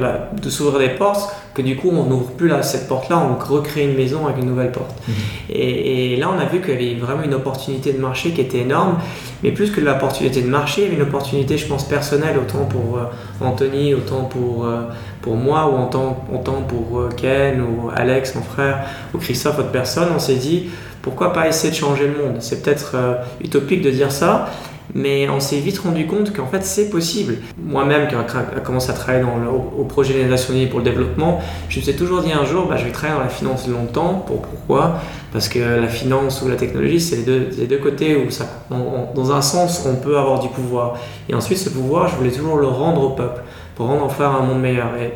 des 0.79 0.89
portes 0.89 1.29
que 1.53 1.61
du 1.61 1.77
coup 1.77 1.91
on 1.93 2.05
n'ouvre 2.05 2.31
plus 2.31 2.49
là, 2.49 2.63
cette 2.63 2.89
porte-là, 2.89 3.19
on 3.19 3.37
recrée 3.53 3.85
une 3.85 3.95
maison 3.95 4.27
avec 4.27 4.39
une 4.39 4.49
nouvelle 4.49 4.73
porte. 4.73 4.95
Mhm. 5.07 5.15
Et, 5.51 6.17
là 6.17 6.31
on 6.35 6.41
a 6.41 6.47
vu 6.47 6.61
qu'il 6.61 6.71
y 6.71 6.93
avait 6.93 7.01
vraiment 7.01 7.23
une 7.23 7.35
opportunité 7.35 7.93
de 7.93 7.99
marché 7.99 8.31
qui 8.31 8.41
était 8.41 8.61
énorme, 8.61 8.97
mais 9.43 9.51
plus 9.51 9.71
que 9.71 9.83
l'opportunité 9.83 10.41
de 10.41 10.49
marché, 10.49 10.83
il 10.83 10.85
y 10.85 10.87
avait 10.87 10.97
une 10.97 11.03
opportunité 11.03 11.59
je 11.59 11.67
pense 11.67 11.87
personnelle, 11.87 12.39
autant 12.39 12.65
pour 12.65 12.97
euh, 12.97 13.45
Anthony, 13.45 13.93
autant 13.93 14.25
pour, 14.25 14.65
euh, 14.65 14.85
pour 15.21 15.37
moi, 15.37 15.71
ou 15.71 15.83
autant, 15.83 16.25
autant 16.33 16.63
pour 16.63 17.09
Ken, 17.17 17.61
ou 17.61 17.91
Alex, 17.95 18.35
mon 18.37 18.43
frère, 18.43 18.87
ou 19.13 19.19
Christophe, 19.19 19.59
autre 19.59 19.71
personne, 19.71 20.09
on 20.15 20.19
s'est 20.19 20.37
dit 20.37 20.71
pourquoi 21.03 21.33
pas 21.33 21.49
essayer 21.49 21.73
de 21.73 21.77
changer 21.77 22.07
le 22.07 22.25
monde? 22.25 22.37
C'est 22.39 22.63
peut-être 22.63 22.95
utopique 23.43 23.83
de 23.83 23.91
dire 23.91 24.13
ça, 24.13 24.49
mais 24.95 25.29
on 25.29 25.41
s'est 25.41 25.59
vite 25.59 25.79
rendu 25.79 26.07
compte 26.07 26.33
qu'en 26.33 26.47
fait 26.47 26.65
c'est 26.65 26.91
possible. 26.91 27.39
Moi-même 27.57 28.09
qui 28.09 28.15
ai 28.15 28.61
commencé 28.63 28.91
à 28.91 28.93
travailler 28.95 29.25
dans 29.25 29.51
au, 29.51 29.85
projet 29.85 30.15
des 30.15 30.25
Nations 30.25 30.53
Unies 30.53 30.67
pour 30.67 30.81
le 30.81 30.85
développement, 30.85 31.41
je 31.69 31.79
me 31.79 31.83
suis 31.83 31.95
toujours 31.95 32.23
dit 32.23 32.33
un 32.33 32.45
jour 32.45 32.67
bah, 32.67 32.77
je 32.77 32.85
vais 32.85 32.93
travailler 32.93 33.19
dans 33.19 33.25
la 33.25 33.31
finance 33.31 33.67
longtemps. 33.69 34.25
Pour, 34.27 34.43
pourquoi? 34.43 35.01
Parce 35.33 35.49
que 35.49 35.59
la 35.59 35.89
finance 35.89 36.43
ou 36.43 36.49
la 36.49 36.57
technologie 36.57 37.01
c'est 37.01 37.17
les 37.17 37.23
deux, 37.23 37.49
les 37.57 37.67
deux 37.67 37.79
côtés 37.79 38.17
où 38.17 38.31
ça, 38.31 38.47
dans 38.71 39.33
un 39.33 39.43
sens 39.43 39.87
on 39.87 39.97
peut 39.97 40.19
avoir 40.19 40.41
du 40.41 40.49
pouvoir. 40.49 40.99
Et 41.29 41.35
ensuite 41.35 41.59
ce 41.59 41.71
pouvoir 41.71 42.09
je 42.09 42.17
voulais 42.17 42.33
toujours 42.33 42.57
le 42.57 42.67
rendre 42.67 43.03
au 43.03 43.11
peuple 43.11 43.43
pour 43.75 43.87
rendre 43.87 44.05
enfin 44.05 44.31
un 44.41 44.43
monde 44.43 44.61
meilleur. 44.61 44.91
Et, 45.01 45.13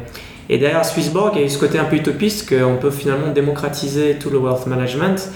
et 0.48 0.58
derrière 0.58 0.84
Swissborg 0.84 1.32
il 1.34 1.40
y 1.40 1.42
a 1.42 1.46
eu 1.46 1.50
ce 1.50 1.58
côté 1.58 1.78
un 1.78 1.84
peu 1.84 1.96
utopiste 1.96 2.48
qu'on 2.48 2.76
peut 2.76 2.90
finalement 2.90 3.32
démocratiser 3.32 4.14
tout 4.14 4.30
le 4.30 4.38
wealth 4.38 4.66
management 4.66 5.28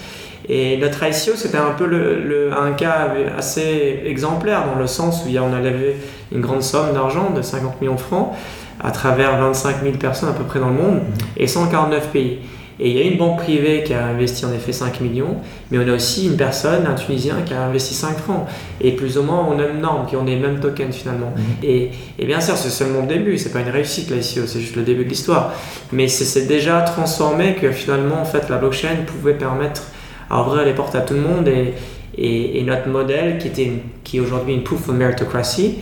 et 0.49 0.77
notre 0.77 1.03
ICO, 1.03 1.35
c'était 1.35 1.57
un 1.57 1.71
peu 1.71 1.85
le, 1.85 2.51
un 2.53 2.71
cas 2.71 3.13
assez 3.37 4.01
exemplaire 4.05 4.65
dans 4.65 4.79
le 4.79 4.87
sens 4.87 5.23
où 5.25 5.29
on 5.37 5.53
a 5.53 5.59
levé 5.59 5.95
une 6.31 6.41
grande 6.41 6.63
somme 6.63 6.93
d'argent 6.93 7.29
de 7.29 7.41
50 7.41 7.81
millions 7.81 7.95
de 7.95 7.99
francs 7.99 8.33
à 8.79 8.91
travers 8.91 9.37
25 9.39 9.83
000 9.83 9.97
personnes 9.97 10.29
à 10.29 10.33
peu 10.33 10.43
près 10.43 10.59
dans 10.59 10.69
le 10.69 10.75
monde 10.75 11.01
et 11.37 11.47
149 11.47 12.07
pays. 12.09 12.39
Et 12.83 12.89
il 12.89 12.97
y 12.97 12.99
a 12.99 13.03
une 13.03 13.17
banque 13.19 13.37
privée 13.37 13.83
qui 13.83 13.93
a 13.93 14.07
investi 14.07 14.43
en 14.43 14.51
effet 14.53 14.71
5 14.71 15.01
millions, 15.01 15.37
mais 15.69 15.77
on 15.77 15.87
a 15.87 15.93
aussi 15.93 16.25
une 16.25 16.35
personne, 16.35 16.87
un 16.87 16.95
Tunisien, 16.95 17.35
qui 17.45 17.53
a 17.53 17.61
investi 17.61 17.93
5 17.93 18.17
francs. 18.17 18.47
Et 18.79 18.93
plus 18.93 19.19
ou 19.19 19.23
moins, 19.23 19.45
on 19.47 19.53
a 19.59 19.67
même 19.67 19.81
norme, 19.81 20.07
qui 20.07 20.15
ont 20.15 20.23
les 20.23 20.35
mêmes 20.35 20.59
tokens 20.59 20.95
finalement. 20.95 21.31
Mhm. 21.35 21.43
Et, 21.61 21.91
et, 22.17 22.25
bien 22.25 22.41
sûr, 22.41 22.57
c'est 22.57 22.71
seulement 22.71 23.01
le 23.01 23.07
début, 23.07 23.37
c'est 23.37 23.51
pas 23.51 23.59
une 23.59 23.69
réussite 23.69 24.09
là 24.09 24.15
ici, 24.15 24.39
c'est 24.47 24.59
juste 24.59 24.75
le 24.75 24.81
début 24.81 25.03
de 25.03 25.09
l'histoire. 25.09 25.53
Mais 25.91 26.07
c'est 26.07 26.47
déjà 26.47 26.81
transformé 26.81 27.53
que 27.53 27.71
finalement, 27.71 28.19
en 28.19 28.25
fait, 28.25 28.49
la 28.49 28.57
blockchain 28.57 29.05
pouvait 29.05 29.35
permettre 29.35 29.83
à 30.31 30.41
ouvrir 30.41 30.63
les 30.63 30.73
portes 30.73 30.95
à 30.95 31.01
tout 31.01 31.13
le 31.13 31.21
monde 31.21 31.47
et, 31.47 31.73
et, 32.17 32.63
notre 32.63 32.87
modèle 32.87 33.37
qui, 33.37 33.47
était 33.47 33.71
qui 34.03 34.17
est 34.17 34.19
aujourd'hui 34.19 34.53
une 34.53 34.63
proof 34.63 34.89
of 34.89 34.95
meritocracy 34.95 35.79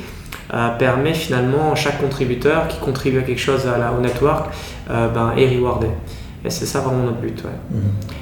euh, 0.53 0.69
permet 0.77 1.13
finalement 1.13 1.71
à 1.71 1.75
chaque 1.75 2.01
contributeur 2.01 2.67
qui 2.67 2.79
contribue 2.79 3.19
à 3.19 3.21
quelque 3.21 3.39
chose 3.39 3.67
à 3.67 3.77
la, 3.77 3.93
au 3.93 4.01
network 4.01 4.47
euh, 4.89 5.07
ben, 5.07 5.33
est 5.37 5.47
rewardé. 5.55 5.87
Et 6.43 6.49
c'est 6.49 6.65
ça 6.65 6.79
vraiment 6.79 7.03
notre 7.03 7.17
but. 7.17 7.43
Mhm. 7.43 7.81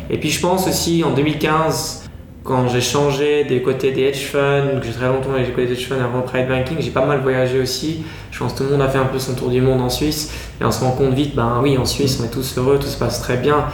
Et 0.09 0.17
puis 0.17 0.29
je 0.29 0.41
pense 0.41 0.67
aussi 0.67 1.03
en 1.03 1.11
2015, 1.11 2.06
quand 2.47 2.69
j'ai 2.69 2.79
changé 2.79 3.43
des 3.43 3.61
côtés 3.61 3.91
des 3.91 4.03
hedge 4.03 4.27
funds, 4.27 4.79
que 4.79 4.85
j'ai 4.85 4.93
très 4.93 5.07
longtemps 5.07 5.33
les 5.37 5.43
côtés 5.49 5.67
des 5.67 5.73
hedge 5.73 5.89
funds 5.89 6.01
avant 6.01 6.21
private 6.21 6.47
banking, 6.47 6.77
j'ai 6.79 6.91
pas 6.91 7.05
mal 7.05 7.19
voyagé 7.19 7.59
aussi. 7.59 8.05
Je 8.31 8.39
pense 8.39 8.53
que 8.53 8.59
tout 8.59 8.63
le 8.63 8.69
monde 8.71 8.81
a 8.81 8.87
fait 8.87 8.97
un 8.97 9.05
peu 9.05 9.19
son 9.19 9.33
tour 9.33 9.49
du 9.49 9.59
monde 9.59 9.81
en 9.81 9.89
Suisse 9.89 10.31
et 10.61 10.63
on 10.63 10.71
se 10.71 10.81
rend 10.81 10.91
compte 10.91 11.13
vite, 11.13 11.35
ben 11.35 11.59
oui, 11.61 11.77
en 11.77 11.83
Suisse 11.83 12.19
on 12.21 12.25
est 12.25 12.31
tous 12.31 12.57
heureux, 12.57 12.79
tout 12.79 12.87
se 12.87 12.97
passe 12.97 13.21
très 13.21 13.35
bien. 13.35 13.65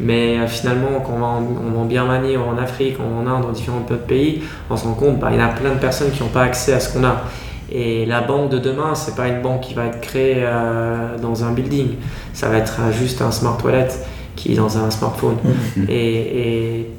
Mais 0.00 0.38
euh, 0.38 0.46
finalement, 0.48 1.00
quand 1.04 1.12
on 1.14 1.18
va 1.18 1.26
en, 1.26 1.42
on 1.42 1.72
va 1.72 1.78
en 1.80 1.84
Birmanie, 1.84 2.38
en 2.38 2.56
Afrique, 2.56 2.96
en 3.00 3.26
Inde, 3.26 3.42
dans 3.42 3.52
différents 3.52 3.84
pays, 4.08 4.42
on 4.70 4.78
se 4.78 4.84
rend 4.84 4.94
compte 4.94 5.20
ben, 5.20 5.30
y 5.30 5.38
a 5.38 5.48
plein 5.48 5.74
de 5.74 5.78
personnes 5.78 6.10
qui 6.10 6.22
n'ont 6.22 6.30
pas 6.30 6.42
accès 6.42 6.72
à 6.72 6.80
ce 6.80 6.90
qu'on 6.90 7.04
a. 7.04 7.22
Et 7.70 8.06
la 8.06 8.22
banque 8.22 8.50
de 8.50 8.58
demain, 8.58 8.94
c'est 8.94 9.14
pas 9.14 9.28
une 9.28 9.42
banque 9.42 9.60
qui 9.60 9.74
va 9.74 9.86
être 9.86 10.00
créée 10.00 10.36
euh, 10.38 11.18
dans 11.18 11.44
un 11.44 11.52
building. 11.52 11.88
Ça 12.32 12.48
va 12.48 12.56
être 12.56 12.80
euh, 12.80 12.92
juste 12.92 13.20
un 13.20 13.30
smart 13.30 13.58
wallet 13.62 13.88
qui 14.36 14.52
est 14.52 14.56
dans 14.56 14.78
un 14.78 14.90
smartphone. 14.90 15.36
Mmh. 15.76 15.84
Et, 15.88 16.78
et, 16.78 16.90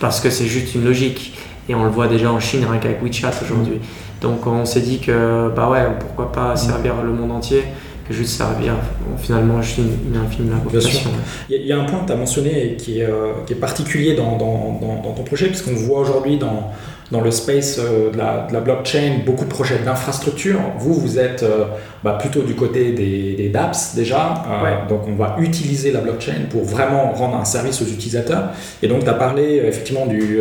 parce 0.00 0.20
que 0.20 0.30
c'est 0.30 0.46
juste 0.46 0.74
une 0.74 0.84
logique. 0.84 1.34
Et 1.68 1.74
on 1.74 1.84
le 1.84 1.90
voit 1.90 2.08
déjà 2.08 2.32
en 2.32 2.40
Chine, 2.40 2.64
rien 2.68 2.80
qu'avec 2.80 3.02
WeChat 3.02 3.32
aujourd'hui. 3.42 3.80
Donc 4.20 4.46
on 4.46 4.64
s'est 4.64 4.80
dit 4.80 4.98
que 4.98 5.50
bah 5.54 5.68
ouais, 5.70 5.86
pourquoi 6.00 6.32
pas 6.32 6.56
servir 6.56 7.02
le 7.02 7.12
monde 7.12 7.32
entier 7.32 7.64
que 8.06 8.12
juste 8.12 8.36
servir 8.36 8.74
finalement 9.18 9.62
juste 9.62 9.78
une, 9.78 10.16
infime 10.16 10.48
population. 10.62 11.10
Il 11.48 11.64
y, 11.64 11.72
a 11.72 11.78
un 11.78 11.84
point 11.84 12.00
que 12.00 12.06
tu 12.06 12.12
as 12.12 12.16
mentionné 12.16 12.76
qui 12.76 13.00
est, 13.00 13.08
qui 13.46 13.52
est 13.52 13.56
particulier 13.56 14.14
dans, 14.14 14.36
dans, 14.36 14.80
dans, 15.02 15.12
ton 15.12 15.22
projet, 15.22 15.46
puisqu'on 15.46 15.74
voit 15.74 16.00
aujourd'hui 16.00 16.36
dans, 16.36 16.72
dans 17.12 17.20
le 17.20 17.30
space 17.30 17.78
euh, 17.78 18.10
de, 18.10 18.16
la, 18.16 18.46
de, 18.48 18.54
la, 18.54 18.60
blockchain, 18.60 19.20
beaucoup 19.24 19.44
de 19.44 19.50
projets 19.50 19.78
d'infrastructure. 19.78 20.58
Vous, 20.78 20.94
vous 20.94 21.18
êtes 21.18 21.42
euh, 21.42 21.66
bah, 22.02 22.16
plutôt 22.18 22.40
du 22.40 22.54
côté 22.54 22.92
des, 22.92 23.34
des 23.34 23.50
dApps 23.50 23.94
déjà. 23.94 24.42
Euh, 24.48 24.88
donc, 24.88 25.02
on 25.06 25.14
va 25.14 25.36
utiliser 25.38 25.92
la 25.92 26.00
blockchain 26.00 26.46
pour 26.50 26.64
vraiment 26.64 27.12
rendre 27.12 27.36
un 27.36 27.44
service 27.44 27.82
aux 27.82 27.84
utilisateurs. 27.84 28.44
Et 28.82 28.88
donc, 28.88 29.04
tu 29.04 29.10
as 29.10 29.14
parlé 29.14 29.62
effectivement 29.66 30.06
du, 30.06 30.40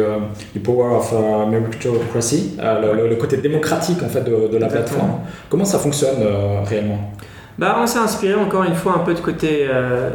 du 0.54 0.60
power 0.62 0.96
of 0.96 1.14
meritocracy, 1.50 2.58
le, 2.58 3.10
le, 3.10 3.16
côté 3.18 3.38
démocratique 3.38 4.02
en 4.02 4.08
fait 4.08 4.22
de, 4.22 4.48
de 4.48 4.58
la 4.58 4.68
plateforme. 4.68 5.20
Comment 5.50 5.66
ça 5.66 5.78
fonctionne 5.78 6.24
réellement? 6.66 7.12
Bah, 7.60 7.78
on 7.82 7.86
s'est 7.86 8.00
inspiré 8.00 8.36
encore 8.36 8.64
une 8.64 8.76
fois 8.76 8.94
un 8.96 9.00
peu 9.00 9.14
de 9.14 9.20
côté 9.20 9.68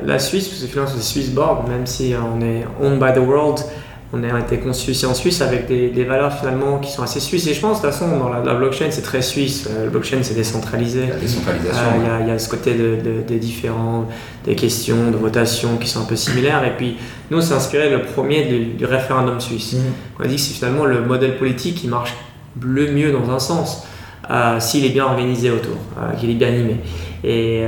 la 0.04 0.18
Suisse, 0.18 0.48
parce 0.48 0.62
que 0.62 0.66
finalement 0.66 0.90
c'est 0.94 1.02
Swissborg, 1.02 1.68
même 1.68 1.86
si 1.86 2.14
on 2.14 2.40
est 2.40 2.64
owned 2.82 2.98
by 2.98 3.12
the 3.12 3.22
world, 3.22 3.60
on 4.12 4.22
a 4.22 4.40
été 4.40 4.58
conçu 4.58 4.92
ici 4.92 5.04
en 5.04 5.14
Suisse 5.14 5.40
avec 5.40 5.66
des, 5.66 6.04
valeurs 6.04 6.32
finalement 6.32 6.78
qui 6.78 6.92
sont 6.92 7.02
assez 7.02 7.18
suisses. 7.18 7.46
Et 7.48 7.54
je 7.54 7.60
pense, 7.60 7.82
de 7.82 7.86
toute 7.86 7.92
façon, 7.92 8.18
dans 8.18 8.28
la, 8.28 8.54
blockchain, 8.54 8.86
c'est 8.90 9.02
très 9.02 9.20
suisse. 9.20 9.68
Euh, 9.68 9.86
la 9.86 9.90
blockchain, 9.90 10.18
c'est 10.22 10.34
décentralisé. 10.34 11.08
La 11.08 11.16
décentralisation. 11.16 11.82
Euh, 11.82 12.18
il 12.22 12.28
y, 12.28 12.30
a 12.30 12.38
ce 12.38 12.48
côté 12.48 12.74
de, 12.74 13.22
des 13.26 13.38
différents, 13.38 14.06
des 14.44 14.54
questions 14.54 15.10
de 15.10 15.16
votation 15.16 15.76
qui 15.78 15.88
sont 15.88 16.00
un 16.02 16.04
peu 16.04 16.14
similaires. 16.14 16.64
Et 16.64 16.76
puis, 16.76 16.96
nous, 17.30 17.38
on 17.38 17.40
s'est 17.40 17.54
inspiré 17.54 17.90
le 17.90 18.02
premier 18.02 18.44
du, 18.44 18.84
référendum 18.84 19.40
suisse. 19.40 19.72
Mmh. 19.72 19.78
On 20.20 20.24
a 20.24 20.28
dit 20.28 20.36
que 20.36 20.40
c'est 20.40 20.54
finalement 20.54 20.84
le 20.84 21.00
modèle 21.00 21.36
politique 21.36 21.76
qui 21.76 21.88
marche 21.88 22.14
le 22.60 22.92
mieux 22.92 23.10
dans 23.10 23.28
un 23.30 23.40
sens. 23.40 23.86
Euh, 24.30 24.58
s'il 24.60 24.84
est 24.84 24.90
bien 24.90 25.04
organisé 25.04 25.50
autour, 25.50 25.76
qu'il 26.18 26.30
est 26.30 26.34
bien 26.34 26.48
animé. 26.48 26.76
Et 27.24 27.64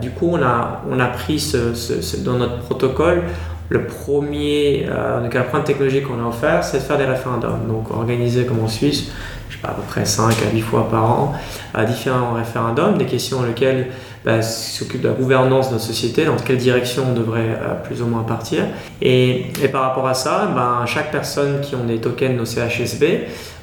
du 0.00 0.10
coup, 0.10 0.28
on 0.32 0.42
a, 0.42 0.82
on 0.90 1.00
a 1.00 1.06
pris 1.06 1.40
ce, 1.40 2.16
dans 2.22 2.34
notre 2.34 2.58
protocole, 2.58 3.22
le 3.70 3.86
premier, 3.86 4.86
euh, 4.90 5.22
donc 5.22 5.32
la 5.32 5.42
première 5.42 5.64
technologie 5.64 6.02
qu'on 6.02 6.22
a 6.22 6.28
offert, 6.28 6.64
c'est 6.64 6.78
de 6.78 6.82
faire 6.82 6.98
des 6.98 7.04
référendums. 7.04 7.66
Donc 7.68 7.90
organisés 7.92 8.44
comme 8.44 8.62
en 8.62 8.68
Suisse, 8.68 9.12
je 9.48 9.54
sais 9.54 9.60
pas, 9.62 9.68
à 9.68 9.74
peu 9.74 9.82
près 9.82 10.04
5 10.04 10.30
à 10.30 10.50
10 10.52 10.60
fois 10.60 10.88
par 10.90 11.04
an, 11.04 11.34
à 11.72 11.84
différents 11.84 12.34
référendums, 12.34 12.98
des 12.98 13.06
questions 13.06 13.40
dans 13.40 13.46
lesquelles 13.46 13.86
bah, 14.24 14.42
s'occupe 14.42 15.02
de 15.02 15.08
la 15.08 15.14
gouvernance 15.14 15.68
de 15.68 15.74
notre 15.74 15.84
société, 15.84 16.24
dans 16.24 16.34
quelle 16.34 16.58
direction 16.58 17.04
on 17.10 17.14
devrait 17.14 17.56
euh, 17.62 17.74
plus 17.84 18.02
ou 18.02 18.06
moins 18.06 18.24
partir. 18.24 18.64
Et, 19.00 19.46
par 19.70 19.82
rapport 19.82 20.08
à 20.08 20.14
ça, 20.14 20.50
bah, 20.52 20.82
chaque 20.86 21.12
personne 21.12 21.60
qui 21.60 21.76
ont 21.76 21.84
des 21.84 21.98
tokens 21.98 22.36
nos 22.36 22.44
CHSB 22.44 23.04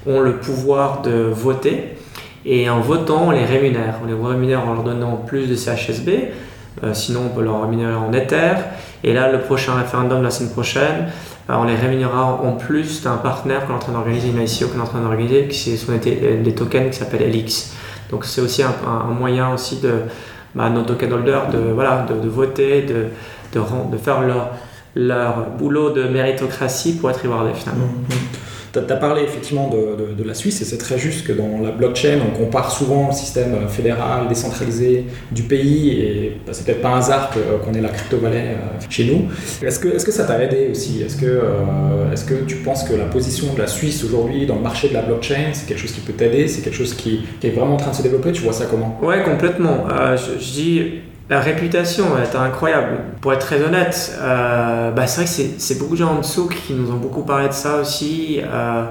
ont 0.08 0.22
le 0.22 0.38
pouvoir 0.38 1.02
de 1.02 1.12
voter. 1.12 1.98
Et 2.46 2.70
en 2.70 2.80
votant, 2.80 3.26
on 3.28 3.32
les 3.32 3.44
rémunère. 3.44 3.96
On 4.02 4.08
les 4.08 4.14
rémunère 4.14 4.66
en 4.66 4.74
leur 4.74 4.84
donnant 4.84 5.18
plus 5.18 5.48
de 5.48 5.56
CHSB. 5.56 6.10
Euh, 6.84 6.94
sinon, 6.94 7.24
on 7.26 7.36
peut 7.36 7.44
leur 7.44 7.62
rémunérer 7.64 7.94
en 7.94 8.14
Ether. 8.14 8.54
Et 9.04 9.14
là, 9.14 9.32
le 9.32 9.40
prochain 9.40 9.76
référendum 9.76 10.24
la 10.24 10.32
semaine 10.32 10.52
prochaine, 10.52 11.08
euh, 11.50 11.56
on 11.56 11.64
les 11.64 11.76
rémunérera 11.76 12.26
en 12.26 12.54
plus 12.54 13.04
d'un 13.04 13.18
partenaire 13.18 13.66
qu'on 13.66 13.74
est 13.74 13.76
en 13.76 13.80
train 13.80 13.94
d'organiser, 13.94 14.30
une 14.30 14.42
ICO 14.42 14.68
qu'on 14.68 14.80
est 14.80 14.82
en 14.82 14.86
train 14.86 15.02
d'organiser, 15.02 15.48
qui 15.48 15.78
sont 15.78 15.94
des, 15.94 16.38
des 16.38 16.56
tokens 16.56 16.90
qui 16.90 16.98
s'appellent 16.98 17.32
LX. 17.32 17.74
Donc 18.10 18.26
c'est 18.26 18.42
aussi 18.42 18.64
un, 18.64 18.74
moyen 19.12 19.54
aussi 19.54 19.80
de 19.80 19.92
bah, 20.56 20.70
nos 20.70 20.84
token 20.84 21.14
holders 21.14 21.50
de, 21.50 21.58
voilà, 21.58 22.06
de, 22.10 22.28
voter, 22.28 22.84
de, 22.84 23.10
faire 23.98 24.22
leur, 24.96 25.46
boulot 25.58 25.92
de 25.92 26.04
méritocratie 26.04 26.98
pour 26.98 27.10
être 27.10 27.22
rewardés 27.22 27.54
finalement. 27.54 27.86
Mmh, 27.86 28.14
mmh. 28.14 28.47
Tu 28.86 28.94
as 28.94 28.98
parlé 28.98 29.24
effectivement 29.24 29.70
de, 29.70 30.14
de, 30.14 30.24
la 30.24 30.34
Suisse 30.34 30.62
et 30.62 30.66
c'est 30.66 30.78
très 30.78 30.98
juste 30.98 31.26
que 31.26 31.32
dans 31.32 31.60
la 31.62 31.72
blockchain, 31.72 32.20
on 32.28 32.38
compare 32.38 32.72
souvent 32.72 33.08
le 33.08 33.14
système 33.14 33.68
fédéral 33.70 34.28
décentralisé 34.28 35.06
du 35.32 35.44
pays 35.44 35.92
et 35.92 36.38
bah, 36.46 36.54
c'est 36.54 36.66
peut-être 36.66 36.82
pas 36.82 36.90
un 36.90 36.98
hasard 36.98 37.32
qu'on 37.64 37.74
ait 37.74 37.82
la 37.82 37.90
crypto-monnaie 37.90 38.56
euh, 38.56 38.86
chez 38.90 39.06
nous. 39.06 39.28
Est-ce 39.66 39.80
que, 39.80 39.88
est 39.88 40.04
que 40.04 40.12
ça 40.12 40.26
t'a 40.26 40.42
aidé 40.42 40.70
aussi? 40.72 41.02
Est-ce 41.02 41.18
que, 41.18 41.26
euh, 41.26 42.12
est 42.12 42.26
que 42.28 42.46
tu 42.46 42.58
penses 42.58 42.84
que 42.84 42.94
la 42.94 43.06
position 43.06 43.54
de 43.54 43.60
la 43.60 43.68
Suisse 43.68 44.04
aujourd'hui 44.04 44.46
dans 44.46 44.56
le 44.56 44.62
marché 44.62 44.90
de 44.90 44.94
la 44.94 45.02
blockchain, 45.02 45.54
c'est 45.54 45.68
quelque 45.68 45.80
chose 45.80 45.94
qui 45.94 46.02
peut 46.02 46.14
t'aider? 46.14 46.48
C'est 46.48 46.62
quelque 46.62 46.78
chose 46.78 46.94
qui, 46.94 47.22
est 47.44 47.50
vraiment 47.50 47.76
en 47.76 47.78
train 47.78 47.92
de 47.92 47.96
se 47.96 48.02
développer? 48.02 48.32
Tu 48.32 48.42
vois 48.42 48.54
ça 48.54 48.66
comment? 48.66 49.00
Ouais, 49.02 49.24
complètement. 49.24 49.86
Euh, 49.92 50.18
je 50.18 50.52
dis 50.52 50.84
la 51.30 51.42
réputation 51.42 52.06
est 52.18 52.36
incroyable. 52.36 53.00
Pour 53.22 53.34
être 53.34 53.46
très 53.46 53.62
honnête, 53.62 54.18
euh, 54.22 54.92
bah 54.92 55.08
c'est 55.08 55.22
vrai 55.22 55.30
que 55.30 55.60
c'est 55.60 55.78
beaucoup 55.78 55.94
de 55.94 56.00
gens 56.00 56.16
en 56.16 56.20
dessous 56.20 56.48
qui 56.48 56.74
nous 56.74 56.90
ont 56.92 56.98
beaucoup 56.98 57.24
parlé 57.24 57.50
de 57.50 57.54
ça 57.54 57.82
aussi. 57.82 58.40
Euh, 58.42 58.86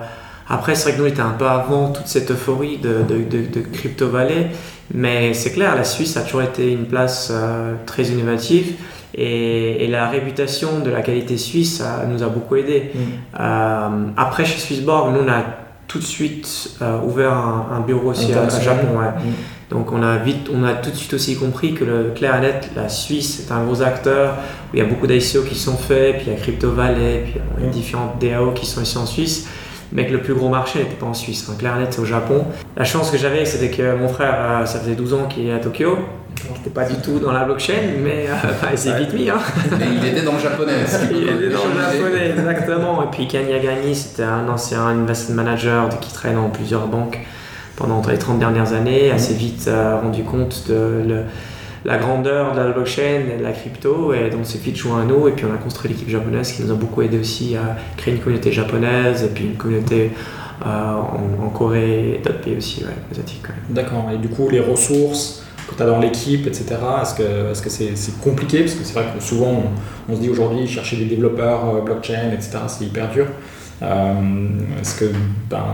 après, 0.48 0.74
c'est 0.74 0.90
vrai 0.90 0.92
que 0.92 0.98
nous, 0.98 1.04
on 1.04 1.08
était 1.08 1.22
un 1.22 1.30
peu 1.30 1.46
avant 1.46 1.90
toute 1.90 2.06
cette 2.06 2.30
euphorie 2.30 2.78
de, 2.78 3.02
de, 3.08 3.24
de, 3.24 3.60
Crypto 3.72 4.08
Valley. 4.08 4.48
Mais 4.94 5.34
c'est 5.34 5.50
clair, 5.50 5.74
la 5.74 5.82
Suisse 5.82 6.16
a 6.16 6.20
toujours 6.20 6.42
été 6.42 6.70
une 6.70 6.86
place 6.86 7.30
euh, 7.32 7.74
très 7.86 8.04
innovative. 8.04 8.74
Et, 9.14 9.84
et, 9.84 9.88
la 9.88 10.08
réputation 10.08 10.80
de 10.80 10.90
la 10.90 11.00
qualité 11.00 11.38
suisse 11.38 11.78
ça 11.78 12.04
nous 12.06 12.22
a 12.22 12.26
beaucoup 12.26 12.56
aidé. 12.56 12.92
Mm. 12.94 14.12
après, 14.16 14.44
chez 14.44 14.58
Swissborg, 14.58 15.14
nous, 15.14 15.20
on 15.26 15.28
a 15.28 15.42
tout 15.88 15.98
de 15.98 16.04
suite 16.04 16.78
ouvert 17.02 17.32
un, 17.32 17.80
bureau 17.80 18.10
aussi 18.10 18.34
à, 18.34 18.46
Japon. 18.60 18.98
Ouais. 18.98 19.06
Mm. 19.06 19.32
Donc 19.70 19.90
on 19.90 20.02
a, 20.02 20.16
vite, 20.18 20.48
on 20.52 20.62
a 20.62 20.74
tout 20.74 20.90
de 20.90 20.94
suite 20.94 21.14
aussi 21.14 21.36
compris 21.36 21.74
que 21.74 21.84
le 21.84 22.12
clair 22.14 22.36
et 22.36 22.40
net, 22.40 22.70
la 22.76 22.88
Suisse 22.88 23.40
est 23.40 23.52
un 23.52 23.64
gros 23.64 23.82
acteur, 23.82 24.34
où 24.72 24.76
il 24.76 24.78
y 24.78 24.82
a 24.82 24.84
beaucoup 24.84 25.08
d'ICO 25.08 25.42
qui 25.42 25.56
sont 25.56 25.76
faits, 25.76 26.18
puis 26.18 26.26
il 26.28 26.32
y 26.32 26.36
a 26.36 26.38
Crypto 26.38 26.70
Valley, 26.70 27.24
puis 27.24 27.40
il 27.58 27.64
y 27.64 27.68
a 27.68 27.70
différentes 27.70 28.20
DAO 28.20 28.52
qui 28.52 28.64
sont 28.64 28.80
ici 28.80 28.96
en 28.96 29.06
Suisse, 29.06 29.48
mais 29.92 30.06
que 30.06 30.12
le 30.12 30.20
plus 30.20 30.34
gros 30.34 30.48
marché 30.48 30.80
n'était 30.80 30.94
pas 30.94 31.06
en 31.06 31.14
Suisse. 31.14 31.48
Un 31.52 31.56
clair 31.56 31.76
net, 31.76 31.88
c'est 31.90 32.00
au 32.00 32.04
Japon. 32.04 32.44
La 32.76 32.84
chance 32.84 33.10
que 33.10 33.18
j'avais, 33.18 33.44
c'était 33.44 33.70
que 33.70 33.96
mon 33.96 34.08
frère, 34.08 34.34
euh, 34.38 34.66
ça 34.66 34.78
faisait 34.78 34.94
12 34.94 35.14
ans 35.14 35.26
qu'il 35.26 35.48
est 35.48 35.52
à 35.52 35.58
Tokyo. 35.58 35.98
Il 36.48 36.52
n'était 36.52 36.70
pas 36.70 36.84
du 36.84 36.96
tout 36.96 37.18
dans 37.18 37.32
la 37.32 37.44
blockchain, 37.44 37.72
mais 38.04 38.26
euh, 38.28 38.68
il 38.72 38.78
s'est 38.78 38.96
vite 38.96 39.14
mis. 39.14 39.28
Hein. 39.30 39.38
il 39.80 40.06
était 40.06 40.22
dans 40.22 40.34
le 40.34 40.38
japonais. 40.38 40.74
il 41.10 41.22
était 41.22 41.48
dans 41.48 41.64
le 41.66 41.98
japonais, 41.98 42.30
exactement. 42.38 43.02
Et 43.02 43.06
puis 43.10 43.26
Ken 43.26 43.48
Yagami, 43.48 43.96
c'était 43.96 44.22
un 44.22 44.48
ancien 44.48 44.86
investment 44.86 45.34
manager 45.34 45.88
qui 46.00 46.12
traîne 46.12 46.36
dans 46.36 46.50
plusieurs 46.50 46.86
banques 46.86 47.18
pendant 47.76 48.02
les 48.08 48.18
30 48.18 48.38
dernières 48.38 48.72
années, 48.72 49.10
assez 49.10 49.34
vite 49.34 49.66
euh, 49.68 50.00
rendu 50.00 50.22
compte 50.24 50.64
de 50.68 51.22
la 51.84 51.98
grandeur 51.98 52.54
de 52.54 52.60
la 52.60 52.72
blockchain 52.72 53.22
et 53.32 53.38
de 53.38 53.42
la 53.44 53.52
crypto, 53.52 54.12
et 54.12 54.28
donc 54.30 54.40
c'est 54.44 54.60
vite 54.60 54.76
joint 54.76 55.02
à 55.02 55.04
nous, 55.04 55.28
et 55.28 55.32
puis 55.32 55.44
on 55.48 55.54
a 55.54 55.58
construit 55.58 55.90
l'équipe 55.90 56.08
japonaise 56.08 56.52
qui 56.52 56.62
nous 56.62 56.72
a 56.72 56.74
beaucoup 56.74 57.02
aidé 57.02 57.18
aussi 57.18 57.54
à 57.56 57.76
créer 57.96 58.14
une 58.14 58.20
communauté 58.20 58.50
japonaise, 58.50 59.22
et 59.22 59.28
puis 59.28 59.44
une 59.44 59.56
communauté 59.56 60.10
euh, 60.66 60.68
en, 60.68 61.48
Corée 61.50 62.14
et 62.14 62.18
d'autres 62.18 62.40
pays 62.40 62.56
aussi, 62.56 62.82
ouais, 62.82 62.90
asiatiques. 63.12 63.44
D'accord, 63.70 64.10
et 64.12 64.18
du 64.18 64.28
coup 64.28 64.48
les 64.48 64.60
ressources 64.60 65.44
que 65.68 65.74
tu 65.74 65.82
as 65.82 65.86
dans 65.86 66.00
l'équipe, 66.00 66.46
etc., 66.46 66.76
est-ce 67.02 67.14
que 67.14 67.68
c'est 67.68 67.84
-ce 67.84 67.90
que 67.90 67.96
c'est 67.96 68.20
compliqué? 68.20 68.60
Parce 68.60 68.74
que 68.74 68.84
c'est 68.84 68.94
vrai 68.94 69.06
que 69.16 69.22
souvent 69.22 69.52
on, 69.62 70.12
on 70.12 70.16
se 70.16 70.20
dit 70.20 70.28
aujourd'hui 70.28 70.66
chercher 70.66 70.96
des 70.96 71.04
développeurs 71.04 71.62
euh, 71.68 71.80
blockchain, 71.82 72.32
etc., 72.32 72.58
c'est 72.66 72.84
hyper 72.84 73.10
dur. 73.10 73.26
est-ce 74.80 74.94
que 74.98 75.06
ben, 75.50 75.66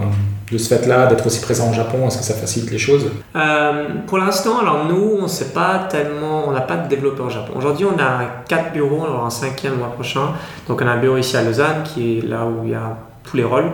de 0.53 0.59
ce 0.59 0.69
fait-là, 0.75 1.07
d'être 1.07 1.27
aussi 1.27 1.41
présent 1.41 1.71
au 1.71 1.73
Japon, 1.73 2.07
est-ce 2.07 2.19
que 2.19 2.25
ça 2.25 2.35
facilite 2.35 2.71
les 2.71 2.79
choses 2.79 3.07
euh, 3.35 3.85
Pour 4.07 4.19
l'instant, 4.19 4.59
alors 4.61 4.85
nous, 4.87 5.19
on 5.21 5.29
sait 5.29 5.53
pas 5.53 5.87
tellement, 5.91 6.45
on 6.47 6.53
n'a 6.53 6.61
pas 6.61 6.77
de 6.77 6.89
développeurs 6.89 7.27
au 7.27 7.31
Japon. 7.31 7.53
Aujourd'hui, 7.57 7.87
on 7.87 7.99
a 7.99 8.45
quatre 8.47 8.73
bureaux, 8.73 9.05
on 9.09 9.13
aura 9.13 9.27
un 9.27 9.31
cinquième 9.31 9.73
le 9.73 9.79
mois 9.79 9.93
prochain. 9.93 10.33
Donc 10.69 10.83
on 10.83 10.87
a 10.87 10.91
un 10.91 10.99
bureau 10.99 11.17
ici 11.17 11.37
à 11.37 11.43
Lausanne, 11.43 11.83
qui 11.85 12.19
est 12.19 12.23
là 12.23 12.45
où 12.45 12.65
il 12.65 12.73
y 12.73 12.75
a 12.75 12.99
tous 13.25 13.37
les 13.37 13.45
rôles. 13.45 13.71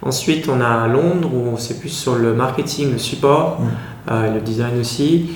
Ensuite, 0.00 0.48
on 0.48 0.60
a 0.60 0.88
Londres, 0.88 1.30
où 1.32 1.56
c'est 1.58 1.78
plus 1.78 1.90
sur 1.90 2.16
le 2.16 2.32
marketing, 2.32 2.92
le 2.92 2.98
support, 2.98 3.60
mmh. 3.60 3.66
euh, 4.10 4.34
le 4.34 4.40
design 4.40 4.80
aussi. 4.80 5.30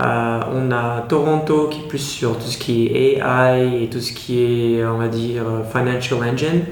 Euh, 0.00 0.40
on 0.52 0.70
a 0.70 1.02
Toronto 1.08 1.68
qui 1.68 1.80
est 1.80 1.88
plus 1.88 1.98
sur 1.98 2.38
tout 2.38 2.48
ce 2.48 2.58
qui 2.58 2.86
est 2.86 3.18
AI 3.18 3.84
et 3.84 3.88
tout 3.88 4.00
ce 4.00 4.12
qui 4.12 4.42
est, 4.42 4.84
on 4.84 4.98
va 4.98 5.08
dire, 5.08 5.44
financial 5.72 6.20
engine. 6.22 6.62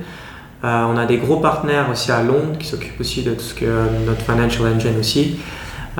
Euh, 0.62 0.84
on 0.84 0.96
a 0.96 1.06
des 1.06 1.16
gros 1.16 1.36
partenaires 1.38 1.88
aussi 1.90 2.12
à 2.12 2.22
Londres 2.22 2.58
qui 2.58 2.66
s'occupent 2.66 3.00
aussi 3.00 3.22
de 3.22 3.32
tout 3.32 3.40
ce 3.40 3.54
que 3.54 3.66
notre 4.06 4.22
financial 4.22 4.74
engine 4.74 4.98
aussi. 4.98 5.38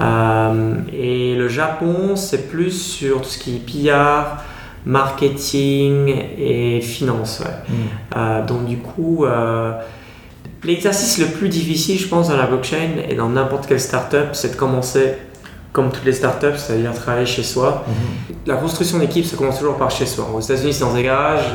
Euh, 0.01 0.75
et 0.93 1.35
le 1.35 1.49
Japon, 1.49 2.15
c'est 2.15 2.49
plus 2.49 2.71
sur 2.71 3.23
tout 3.23 3.29
ce 3.29 3.39
qui 3.39 3.57
est 3.57 3.59
PR, 3.59 4.43
marketing 4.85 6.15
et 6.39 6.81
finance. 6.81 7.41
Mm. 7.41 7.75
Euh, 8.17 8.47
donc 8.47 8.67
du 8.67 8.79
coup, 8.79 9.25
l'exercice 10.65 11.19
le 11.19 11.27
plus 11.27 11.49
difficile, 11.49 11.99
je 11.99 12.09
pense, 12.09 12.29
dans 12.29 12.37
la 12.37 12.47
blockchain 12.47 12.99
et 13.09 13.15
dans 13.15 13.31
n'importe 13.31 13.67
quelle 13.67 13.81
startup, 13.81 14.29
c'est 14.35 14.53
de 14.53 14.57
commencer 14.57 15.15
comme 15.73 15.91
toutes 15.91 16.05
les 16.05 16.13
startups, 16.13 16.57
c'est-à-dire 16.57 16.93
travailler 16.95 17.27
chez 17.27 17.45
soi. 17.45 17.85
Mhm. 17.87 18.37
La 18.47 18.57
construction 18.57 18.99
d'équipe, 18.99 19.25
ça 19.25 19.37
commence 19.37 19.59
toujours 19.59 19.77
par 19.77 19.91
chez 19.91 20.07
soi. 20.07 20.27
Aux 20.35 20.41
États-Unis, 20.41 20.73
c'est 20.73 20.85
dans 20.85 20.93
des 20.93 21.05
garages. 21.05 21.55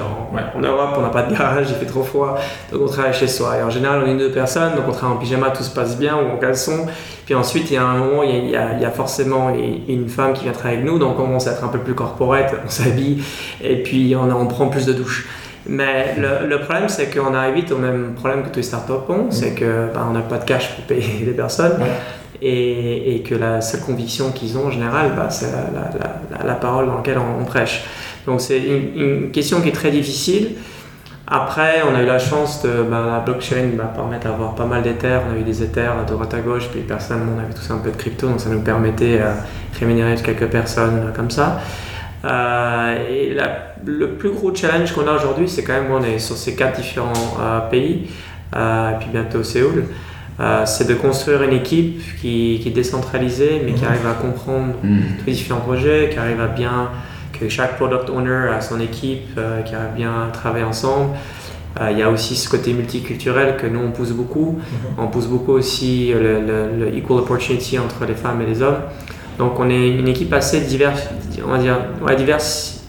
En, 0.56 0.62
Europe, 0.62 0.96
on 0.98 1.02
n'a 1.02 1.10
pas 1.10 1.24
de 1.24 1.36
garage, 1.36 1.68
il 1.70 1.76
fait 1.76 1.86
trop 1.86 2.04
froid. 2.04 2.38
Donc, 2.72 2.82
on 2.84 2.88
travaille 2.88 3.14
chez 3.14 3.28
soi. 3.28 3.58
Et 3.58 3.64
en 3.64 3.70
général, 3.70 4.04
on 4.06 4.10
est 4.10 4.18
deux 4.18 4.32
personnes, 4.32 4.76
donc 4.76 4.86
on 4.88 4.92
travaille 4.92 5.18
en 5.18 5.20
pyjama, 5.20 5.50
tout 5.50 5.64
se 5.64 5.70
passe 5.70 5.98
bien, 5.98 6.16
ou 6.16 6.34
en 6.34 6.38
caleçon. 6.38 6.86
Puis 7.26 7.36
ensuite, 7.36 7.70
il 7.72 7.74
y 7.74 7.78
a 7.78 7.84
un 7.84 7.98
moment, 7.98 8.24
il 8.24 8.50
y 8.50 8.56
a, 8.56 8.74
il 8.74 8.82
y 8.82 8.86
a, 8.86 8.92
forcément 8.92 9.50
une 9.50 10.08
femme 10.08 10.34
qui 10.34 10.44
vient 10.44 10.54
travailler 10.54 10.78
avec 10.78 10.90
nous, 10.90 11.00
donc 11.00 11.20
on 11.20 11.24
commence 11.24 11.48
à 11.48 11.52
être 11.52 11.64
un 11.64 11.70
peu 11.70 11.80
plus 11.80 11.96
corporate, 11.96 12.54
on 12.64 12.70
s'habille, 12.70 13.22
et 13.62 13.84
puis 13.84 14.16
on, 14.16 14.32
on, 14.32 14.46
prend 14.46 14.68
plus 14.68 14.86
de 14.86 14.94
douches. 14.94 15.28
Mais 15.68 16.16
le, 16.18 16.60
problème, 16.60 16.88
c'est 16.88 17.14
qu'on 17.14 17.34
arrive 17.34 17.56
vite 17.56 17.72
au 17.72 17.78
même 17.78 18.14
problème 18.14 18.44
que 18.44 18.50
tous 18.50 18.58
les 18.58 18.64
startups 18.64 18.94
ont, 19.10 19.32
c'est 19.32 19.52
mhm. 19.52 19.56
que 19.56 19.88
bah, 19.94 20.06
on 20.08 20.14
n'a 20.14 20.22
pas 20.22 20.38
de 20.38 20.46
cash 20.46 20.76
pour 20.76 20.86
payer 20.86 21.24
les 21.26 21.34
personnes. 21.34 21.80
Et, 22.42 23.24
que 23.26 23.36
la 23.36 23.62
seule 23.62 23.82
conviction 23.82 24.32
qu'ils 24.32 24.58
ont 24.58 24.68
en 24.68 24.72
général, 24.72 25.14
bah, 25.16 25.30
c'est 25.30 25.52
la, 26.46 26.54
parole 26.56 26.88
dans 26.88 26.98
laquelle 26.98 27.18
on, 27.18 27.46
prêche. 27.46 27.84
Donc 28.26 28.42
c'est 28.42 28.60
une, 28.60 29.32
question 29.32 29.62
qui 29.62 29.70
est 29.70 29.74
très 29.74 29.92
difficile. 29.92 30.52
Après, 31.28 31.82
on 31.92 31.96
a 31.96 32.04
eu 32.04 32.06
la 32.06 32.20
chance 32.20 32.62
de 32.62 32.84
bah, 32.84 33.04
la 33.08 33.20
blockchain 33.20 33.72
bah, 33.76 33.92
permettre 33.96 34.26
d'avoir 34.28 34.54
pas 34.54 34.66
mal 34.66 34.84
d'Ethers. 34.84 35.22
On 35.28 35.36
a 35.36 35.40
eu 35.40 35.44
des 35.44 35.64
Ethers 35.64 36.06
de 36.06 36.14
droite 36.14 36.34
à 36.34 36.40
gauche, 36.40 36.68
puis 36.72 36.82
personnellement, 36.82 37.34
on 37.38 37.40
avait 37.40 37.54
tous 37.54 37.72
un 37.72 37.78
peu 37.78 37.90
de 37.90 37.96
crypto, 37.96 38.28
donc 38.28 38.40
ça 38.40 38.50
nous 38.50 38.62
permettait 38.62 39.18
de 39.18 39.24
euh, 39.24 39.34
rémunérer 39.80 40.16
quelques 40.16 40.48
personnes 40.48 41.08
euh, 41.08 41.12
comme 41.12 41.32
ça. 41.32 41.60
Euh, 42.26 42.96
et 43.10 43.38
le 43.86 44.10
plus 44.14 44.32
gros 44.32 44.54
challenge 44.54 44.94
qu'on 44.94 45.08
a 45.08 45.14
aujourd'hui, 45.14 45.50
c'est 45.50 45.64
quand 45.64 45.74
même 45.74 45.92
on 45.92 46.04
est 46.04 46.20
sur 46.20 46.36
ces 46.36 46.56
quatre 46.56 46.80
différents 46.80 47.14
pays, 47.70 48.08
et 48.56 48.96
puis 49.00 49.10
bientôt 49.12 49.44
Séoul. 49.44 49.86
C'est 50.66 50.88
de 50.88 50.94
construire 50.96 51.44
une 51.44 51.54
équipe 51.54 52.02
qui, 52.20 52.60
qui 52.62 52.68
est 52.68 52.72
décentralisée, 52.72 53.62
mais 53.66 53.74
qui 53.74 53.84
mhm. 53.84 53.90
arrive 53.90 54.08
à 54.08 54.14
comprendre 54.14 54.74
mhm. 54.84 55.02
tous 55.20 55.26
les 55.28 55.34
différents 55.34 55.62
projets, 55.62 56.10
qui 56.12 56.20
arrive 56.20 56.42
à 56.42 56.48
bien 56.48 56.90
que 57.40 57.50
chaque 57.50 57.76
product 57.78 58.10
owner 58.10 58.50
a 58.56 58.62
son 58.62 58.80
équipe 58.80 59.28
euh, 59.38 59.62
qui 59.62 59.76
a 59.76 59.86
bien 59.96 60.30
travaillé 60.32 60.64
ensemble. 60.64 61.12
Euh, 61.82 61.92
il 61.92 62.00
y 62.00 62.02
a 62.02 62.10
aussi 62.10 62.36
ce 62.36 62.48
côté 62.48 62.72
multiculturel 62.72 63.58
que 63.58 63.68
nous 63.68 63.80
on 63.80 63.92
pousse 63.92 64.12
beaucoup. 64.12 64.58
Mhm. 64.62 65.04
On 65.04 65.08
pousse 65.08 65.28
beaucoup 65.28 65.52
aussi 65.52 66.14
le, 66.14 66.96
equal 66.96 67.20
opportunity 67.20 67.78
entre 67.78 68.06
les 68.06 68.16
femmes 68.16 68.42
et 68.42 68.46
les 68.46 68.62
hommes. 68.62 68.80
Donc 69.38 69.60
on 69.60 69.70
est 69.70 69.90
une 69.90 70.08
équipe 70.08 70.32
assez 70.32 70.62
diverse, 70.62 71.10
on 71.46 71.52
va 71.52 71.58
dire, 71.58 71.78
ouais, 72.02 72.16
divers, 72.16 72.40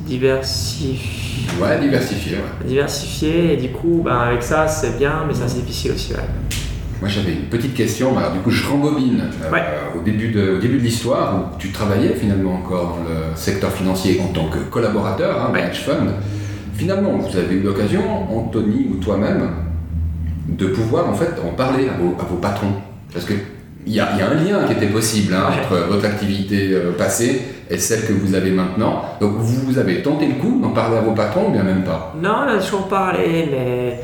diversifiée. 0.01 1.01
Ouais, 1.61 1.81
diversifiée. 1.81 2.39
Diversifiée 2.65 3.55
et 3.55 3.57
du 3.57 3.71
coup, 3.71 4.03
ben, 4.05 4.17
avec 4.17 4.45
ça 4.45 4.69
c'est 4.69 4.97
bien, 4.97 5.25
mais 5.27 5.35
ça 5.35 5.49
c'est 5.49 5.59
difficile 5.59 5.93
aussi. 5.93 6.13
Ouais. 6.13 6.21
Moi 7.01 7.11
j'avais 7.11 7.33
une 7.33 7.45
petite 7.51 7.75
question, 7.75 8.13
du 8.33 8.41
coup 8.41 8.51
je 8.51 8.67
rembobine 8.67 9.25
euh, 9.45 9.99
au, 9.99 10.03
début 10.03 10.29
de, 10.29 10.59
début 10.59 10.79
de 10.79 10.83
l'histoire 10.83 11.35
où 11.35 11.59
tu 11.59 11.71
travaillais 11.71 12.15
finalement 12.15 12.55
encore 12.55 12.99
dans 12.99 13.11
le 13.11 13.37
secteur 13.37 13.71
financier 13.71 14.21
en 14.25 14.33
tant 14.33 14.49
que 14.49 14.59
collaborateur, 14.71 15.43
hein, 15.43 15.55
hedge 15.57 15.81
fund. 15.81 16.09
Finalement, 16.75 17.17
vous 17.17 17.37
avez 17.37 17.57
eu 17.57 17.61
l'occasion, 17.61 18.03
Anthony 18.31 18.89
ou 18.91 18.97
toi-même, 18.97 19.51
de 20.49 20.67
pouvoir 20.67 21.09
en 21.09 21.15
fait 21.15 21.33
en 21.47 21.55
parler 21.55 21.89
à 21.89 21.97
vos, 21.99 22.37
patrons. 22.37 22.73
Parce 23.13 23.27
qu'il 23.27 23.39
y 23.87 24.01
a, 24.01 24.17
y 24.17 24.23
a 24.23 24.31
un 24.31 24.35
lien 24.35 24.67
qui 24.67 24.73
était 24.73 24.87
possible 24.87 25.35
hein, 25.35 25.49
entre 25.49 25.87
votre 25.89 26.05
activité 26.05 26.71
euh, 26.73 26.93
passée 26.93 27.43
et 27.71 27.79
celle 27.79 28.07
que 28.07 28.13
vous 28.13 28.35
avez 28.35 28.51
maintenant. 28.51 29.03
Donc 29.21 29.33
vous 29.37 29.79
avez 29.79 30.03
tenté 30.03 30.27
le 30.27 30.35
coup 30.35 30.61
d'en 30.63 30.71
parler 30.71 30.97
à 30.97 31.01
vos 31.01 31.13
patrons 31.13 31.49
ou 31.49 31.51
bien 31.51 31.63
même 31.63 31.85
pas? 31.85 32.15
Non, 32.23 32.45
on 32.47 32.57
a 32.57 32.59
toujours 32.59 32.89
parlé, 32.89 33.49
mais 33.51 34.01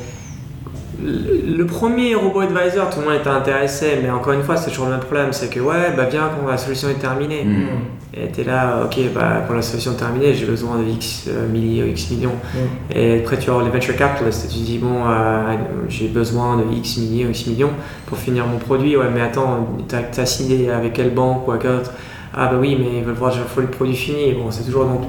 le 1.03 1.65
premier 1.65 2.15
robot 2.15 2.41
advisor, 2.41 2.91
tout 2.91 3.01
le 3.01 3.07
monde 3.07 3.17
était 3.17 3.29
intéressé, 3.29 3.99
mais 4.03 4.11
encore 4.11 4.33
une 4.33 4.43
fois, 4.43 4.57
c'est 4.57 4.71
toujours 4.71 4.87
le 4.87 4.93
même 4.93 5.01
problème, 5.01 5.33
c'est 5.33 5.49
que 5.49 5.61
ouais, 5.61 5.93
bah 5.97 6.05
bien 6.05 6.31
quand 6.31 6.49
la 6.49 6.57
solution 6.57 6.89
est 6.89 7.01
terminée. 7.01 7.45
Mm. 7.45 7.67
Et 8.15 8.29
t'es 8.29 8.45
là, 8.45 8.83
ok, 8.85 8.99
bah 9.15 9.45
quand 9.49 9.55
la 9.55 9.63
solution 9.63 9.93
est 9.93 9.97
terminée, 9.97 10.35
j'ai 10.35 10.45
besoin 10.45 10.79
de 10.79 10.89
X 10.89 11.25
euh, 11.29 11.49
milliers 11.49 11.83
ou 11.83 11.87
X 11.87 12.11
millions. 12.11 12.37
Mm. 12.55 12.97
Et 12.97 13.21
après, 13.21 13.39
tu 13.39 13.51
as 13.51 13.63
les 13.63 13.71
venture 13.71 13.97
capitalists, 13.97 14.45
et 14.45 14.49
tu 14.49 14.59
dis, 14.59 14.79
bon, 14.79 15.07
euh, 15.07 15.55
j'ai 15.89 16.09
besoin 16.09 16.59
de 16.59 16.65
X 16.77 16.99
milliers 16.99 17.27
ou 17.27 17.31
X 17.31 17.47
millions 17.47 17.73
pour 18.07 18.19
finir 18.19 18.47
mon 18.47 18.59
produit. 18.59 18.97
Ouais, 18.97 19.11
mais 19.13 19.23
attends, 19.23 19.77
t'as 19.89 20.23
as 20.23 20.27
signé 20.27 20.71
avec 20.71 20.93
quelle 20.93 21.15
banque 21.15 21.49
ou 21.49 21.53
avec 21.53 21.65
autre 21.65 21.93
ah 22.35 22.47
bah 22.47 22.57
oui, 22.59 22.77
mais 22.79 22.99
ils 22.99 23.05
veulent 23.05 23.15
voir 23.15 23.35
le 23.57 23.67
produit 23.67 23.95
fini. 23.95 24.33
Bon, 24.33 24.51
c'est 24.51 24.65
toujours, 24.65 24.87
donc, 24.87 25.03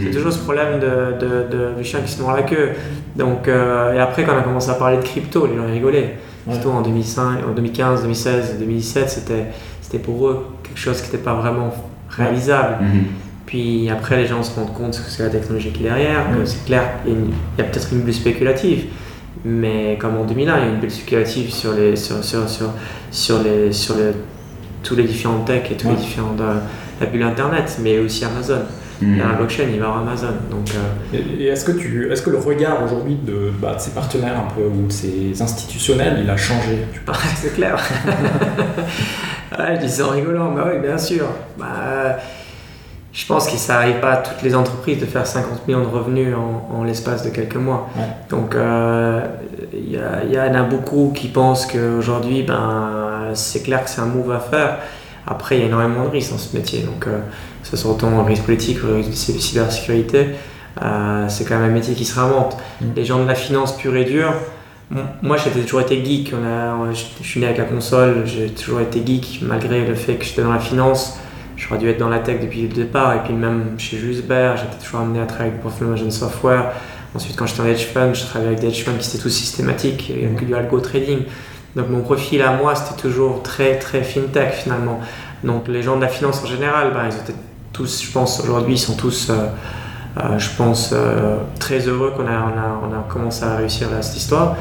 c'est 0.00 0.10
toujours 0.10 0.32
ce 0.32 0.38
problème 0.38 0.78
de, 0.78 1.18
de, 1.18 1.74
du 1.76 1.84
chien 1.84 2.00
qui 2.00 2.10
se 2.10 2.22
mord 2.22 2.36
la 2.36 2.42
queue. 2.42 2.70
Donc, 3.16 3.48
euh, 3.48 3.94
et 3.94 3.98
après, 3.98 4.24
quand 4.24 4.34
on 4.34 4.38
a 4.38 4.42
commencé 4.42 4.70
à 4.70 4.74
parler 4.74 4.98
de 4.98 5.02
crypto, 5.02 5.46
les 5.46 5.56
gens 5.56 5.66
rigolaient. 5.66 6.18
Surtout 6.50 6.70
en 6.70 6.80
2005, 6.80 7.46
en 7.46 7.52
2015, 7.52 8.02
2016, 8.02 8.56
2017, 8.58 9.10
c'était, 9.10 9.46
c'était 9.82 9.98
pour 9.98 10.28
eux 10.28 10.46
quelque 10.62 10.78
chose 10.78 11.02
qui 11.02 11.10
n'était 11.10 11.22
pas 11.22 11.34
vraiment 11.34 11.74
réalisable. 12.08 12.76
Mhm. 12.80 13.04
Puis 13.44 13.90
après, 13.90 14.16
les 14.16 14.26
gens 14.26 14.42
se 14.42 14.54
rendent 14.54 14.72
compte 14.72 14.92
que 14.92 15.10
c'est 15.10 15.22
la 15.22 15.30
technologie 15.30 15.70
qui 15.72 15.80
est 15.84 15.88
derrière, 15.88 16.26
que 16.34 16.44
c'est 16.46 16.64
clair 16.64 17.02
qu'il 17.04 17.12
y 17.12 17.60
a, 17.60 17.64
peut-être 17.64 17.88
une 17.92 18.00
bulle 18.00 18.14
spéculative. 18.14 18.86
Mais 19.44 19.98
comme 20.00 20.16
en 20.16 20.24
2001, 20.24 20.56
il 20.58 20.64
y 20.64 20.66
a 20.66 20.70
une 20.70 20.80
bulle 20.80 20.90
spéculative 20.90 21.50
sur 21.50 21.72
les, 21.72 21.96
sur, 21.96 22.22
sur, 22.24 22.48
sur, 22.48 22.70
sur 23.10 23.42
les, 23.42 23.72
sur 23.72 23.96
les 23.96 24.12
tous 24.82 24.96
les 24.96 25.04
différents 25.04 25.40
tech 25.40 25.70
et 25.70 25.76
tous 25.76 25.88
les 25.88 25.96
différents 25.96 26.34
de 26.34 26.44
la 27.00 27.06
bulle 27.06 27.22
internet, 27.22 27.78
mais 27.82 27.98
aussi 27.98 28.24
Amazon. 28.24 28.62
Il 29.00 29.16
y 29.16 29.20
a 29.20 29.28
la 29.28 29.34
blockchain, 29.34 29.64
il 29.72 29.78
va 29.78 29.86
avoir 29.86 30.02
Amazon. 30.02 30.34
Donc, 30.50 30.72
euh, 30.74 31.18
Et, 31.38 31.46
est-ce 31.46 31.64
que, 31.64 31.72
tu, 31.72 32.10
est-ce 32.10 32.22
que 32.22 32.30
le 32.30 32.38
regard 32.38 32.82
aujourd'hui 32.82 33.14
de, 33.14 33.52
bah, 33.60 33.74
de 33.76 33.80
ses 33.80 33.92
partenaires 33.92 34.36
un 34.36 34.52
peu 34.52 34.66
ou 34.66 34.86
de 34.88 34.92
ses 34.92 35.40
institutionnels, 35.40 36.18
il 36.22 36.28
a 36.28 36.36
changé? 36.36 36.78
C'est 37.36 37.54
clair. 37.54 37.76
ouais, 39.58 39.76
je 39.76 39.80
dis 39.86 39.88
ça 39.88 40.06
en 40.06 40.10
rigolant, 40.10 40.52
bah 40.52 40.64
oui, 40.72 40.80
bien 40.80 40.98
sûr. 40.98 41.26
Bah, 41.56 42.18
je 43.12 43.26
pense 43.26 43.48
que 43.48 43.56
ça 43.56 43.74
n'arrive 43.74 44.00
pas 44.00 44.12
à 44.12 44.16
toutes 44.16 44.42
les 44.42 44.54
entreprises 44.54 45.00
de 45.00 45.06
faire 45.06 45.26
50 45.26 45.66
millions 45.68 45.82
de 45.82 45.86
revenus 45.86 46.34
en, 46.36 46.82
l'espace 46.84 47.24
de 47.24 47.30
quelques 47.30 47.56
mois. 47.56 47.88
Donc 48.30 48.54
euh, 48.54 49.20
il 49.72 49.90
y, 49.90 50.34
y, 50.34 50.40
en 50.40 50.54
a 50.54 50.62
beaucoup 50.62 51.12
qui 51.14 51.28
pensent 51.28 51.66
qu'aujourd'hui, 51.66 52.42
ben, 52.42 53.07
c'est 53.34 53.62
clair 53.62 53.84
que 53.84 53.90
c'est 53.90 54.00
un 54.00 54.06
move 54.06 54.32
à 54.32 54.40
faire. 54.40 54.78
Après, 55.26 55.56
il 55.56 55.60
y 55.60 55.64
a 55.64 55.66
énormément 55.66 56.04
de 56.04 56.10
risques 56.10 56.30
dans 56.30 56.38
ce 56.38 56.56
métier. 56.56 56.80
Donc, 56.80 57.06
euh, 57.06 57.20
que 57.62 57.68
ce 57.68 57.76
soit 57.76 57.90
autant 57.90 58.24
risque 58.24 58.44
politique 58.44 58.78
ou 58.82 58.94
risque 58.94 59.10
de 59.10 59.38
cybersécurité, 59.38 60.28
euh, 60.82 61.26
c'est 61.28 61.44
quand 61.44 61.58
même 61.58 61.70
un 61.70 61.74
métier 61.74 61.94
qui 61.94 62.04
se 62.04 62.18
réinvente. 62.18 62.56
Mm. 62.80 62.84
Les 62.96 63.04
gens 63.04 63.22
de 63.22 63.28
la 63.28 63.34
finance 63.34 63.76
pure 63.76 63.96
et 63.96 64.04
dure, 64.04 64.32
moi 65.20 65.36
j'ai 65.36 65.50
toujours 65.50 65.82
été 65.82 66.02
geek. 66.02 66.32
On 66.32 66.46
a, 66.46 66.92
je 66.92 67.22
suis 67.22 67.40
né 67.40 67.46
avec 67.46 67.58
la 67.58 67.64
console, 67.64 68.22
j'ai 68.24 68.48
toujours 68.48 68.80
été 68.80 69.02
geek 69.04 69.40
malgré 69.42 69.84
le 69.84 69.94
fait 69.94 70.14
que 70.14 70.24
j'étais 70.24 70.42
dans 70.42 70.52
la 70.52 70.60
finance 70.60 71.18
j'aurais 71.58 71.78
dû 71.78 71.88
être 71.88 71.98
dans 71.98 72.08
la 72.08 72.20
tech 72.20 72.40
depuis 72.40 72.62
le 72.62 72.68
départ. 72.68 73.14
Et 73.14 73.20
puis 73.24 73.34
même 73.34 73.74
chez 73.78 73.98
Jusbert, 73.98 74.56
j'étais 74.56 74.82
toujours 74.84 75.00
amené 75.00 75.20
à 75.20 75.26
travailler 75.26 75.50
avec 75.50 75.62
Portfolio 75.62 76.10
Software. 76.10 76.72
Ensuite, 77.14 77.36
quand 77.36 77.46
j'étais 77.46 77.60
en 77.60 77.66
hedge 77.66 77.86
fund, 77.86 78.14
je 78.14 78.24
travaillais 78.24 78.52
avec 78.52 78.60
des 78.60 78.68
hedge 78.68 78.84
funds 78.84 78.96
qui 78.98 79.08
étaient 79.08 79.18
tous 79.18 79.30
systématiques 79.30 80.10
et 80.10 80.28
que 80.38 80.44
du 80.44 80.54
algo 80.54 80.78
trading. 80.80 81.20
Donc 81.78 81.88
mon 81.88 82.02
profil 82.02 82.42
à 82.42 82.52
moi, 82.52 82.74
c'était 82.74 83.00
toujours 83.00 83.42
très 83.42 83.78
très 83.78 84.02
fintech 84.02 84.52
finalement. 84.52 85.00
Donc 85.42 85.68
les 85.68 85.82
gens 85.82 85.96
de 85.96 86.02
la 86.02 86.08
finance 86.08 86.42
en 86.42 86.46
général, 86.46 86.92
ben, 86.92 87.04
ils 87.10 87.16
étaient 87.16 87.38
tous, 87.72 88.02
je 88.02 88.12
pense 88.12 88.40
aujourd'hui, 88.40 88.74
ils 88.74 88.78
sont 88.78 88.96
tous, 88.96 89.30
euh, 89.30 89.46
euh, 90.18 90.38
je 90.38 90.50
pense, 90.56 90.90
euh, 90.92 91.36
très 91.58 91.78
heureux 91.86 92.12
qu'on 92.16 92.26
a, 92.26 92.32
on 92.32 92.58
a, 92.58 92.80
on 92.82 92.92
a, 92.92 93.04
commencé 93.08 93.44
à 93.44 93.56
réussir 93.56 93.88
cette 94.00 94.16
histoire. 94.16 94.56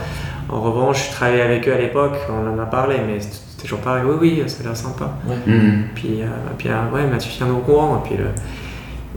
En 0.50 0.62
revanche, 0.62 1.08
je 1.10 1.12
travaillais 1.12 1.42
avec 1.42 1.68
eux 1.68 1.74
à 1.74 1.78
l'époque, 1.78 2.14
on 2.30 2.56
en 2.56 2.62
a 2.62 2.66
parlé, 2.66 2.96
mais 3.06 3.20
c'était 3.20 3.62
toujours 3.62 3.80
pareil, 3.80 4.04
oui, 4.06 4.16
oui, 4.22 4.44
ça 4.48 4.62
a 4.62 4.68
l'air 4.68 4.78
sympa. 4.78 5.12
Mhm. 5.46 5.88
Puis, 5.94 6.22
euh, 6.22 6.28
puis 6.58 6.70
euh, 6.70 6.90
ouais, 6.94 7.06
Mathieu 7.08 7.32
tiens 7.36 7.48
au 7.50 7.60
courant. 7.60 8.02
puis, 8.06 8.16
le... 8.16 8.28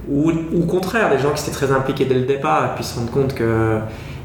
ou, 0.08 0.32
au 0.60 0.66
contraire, 0.66 1.10
des 1.10 1.18
gens 1.18 1.30
qui 1.30 1.42
étaient 1.42 1.52
très 1.52 1.70
impliqués 1.70 2.04
dès 2.04 2.14
le 2.14 2.26
départ 2.26 2.64
et 2.64 2.74
puis 2.74 2.82
se 2.82 2.98
rendent 2.98 3.10
compte 3.10 3.34
que 3.34 3.78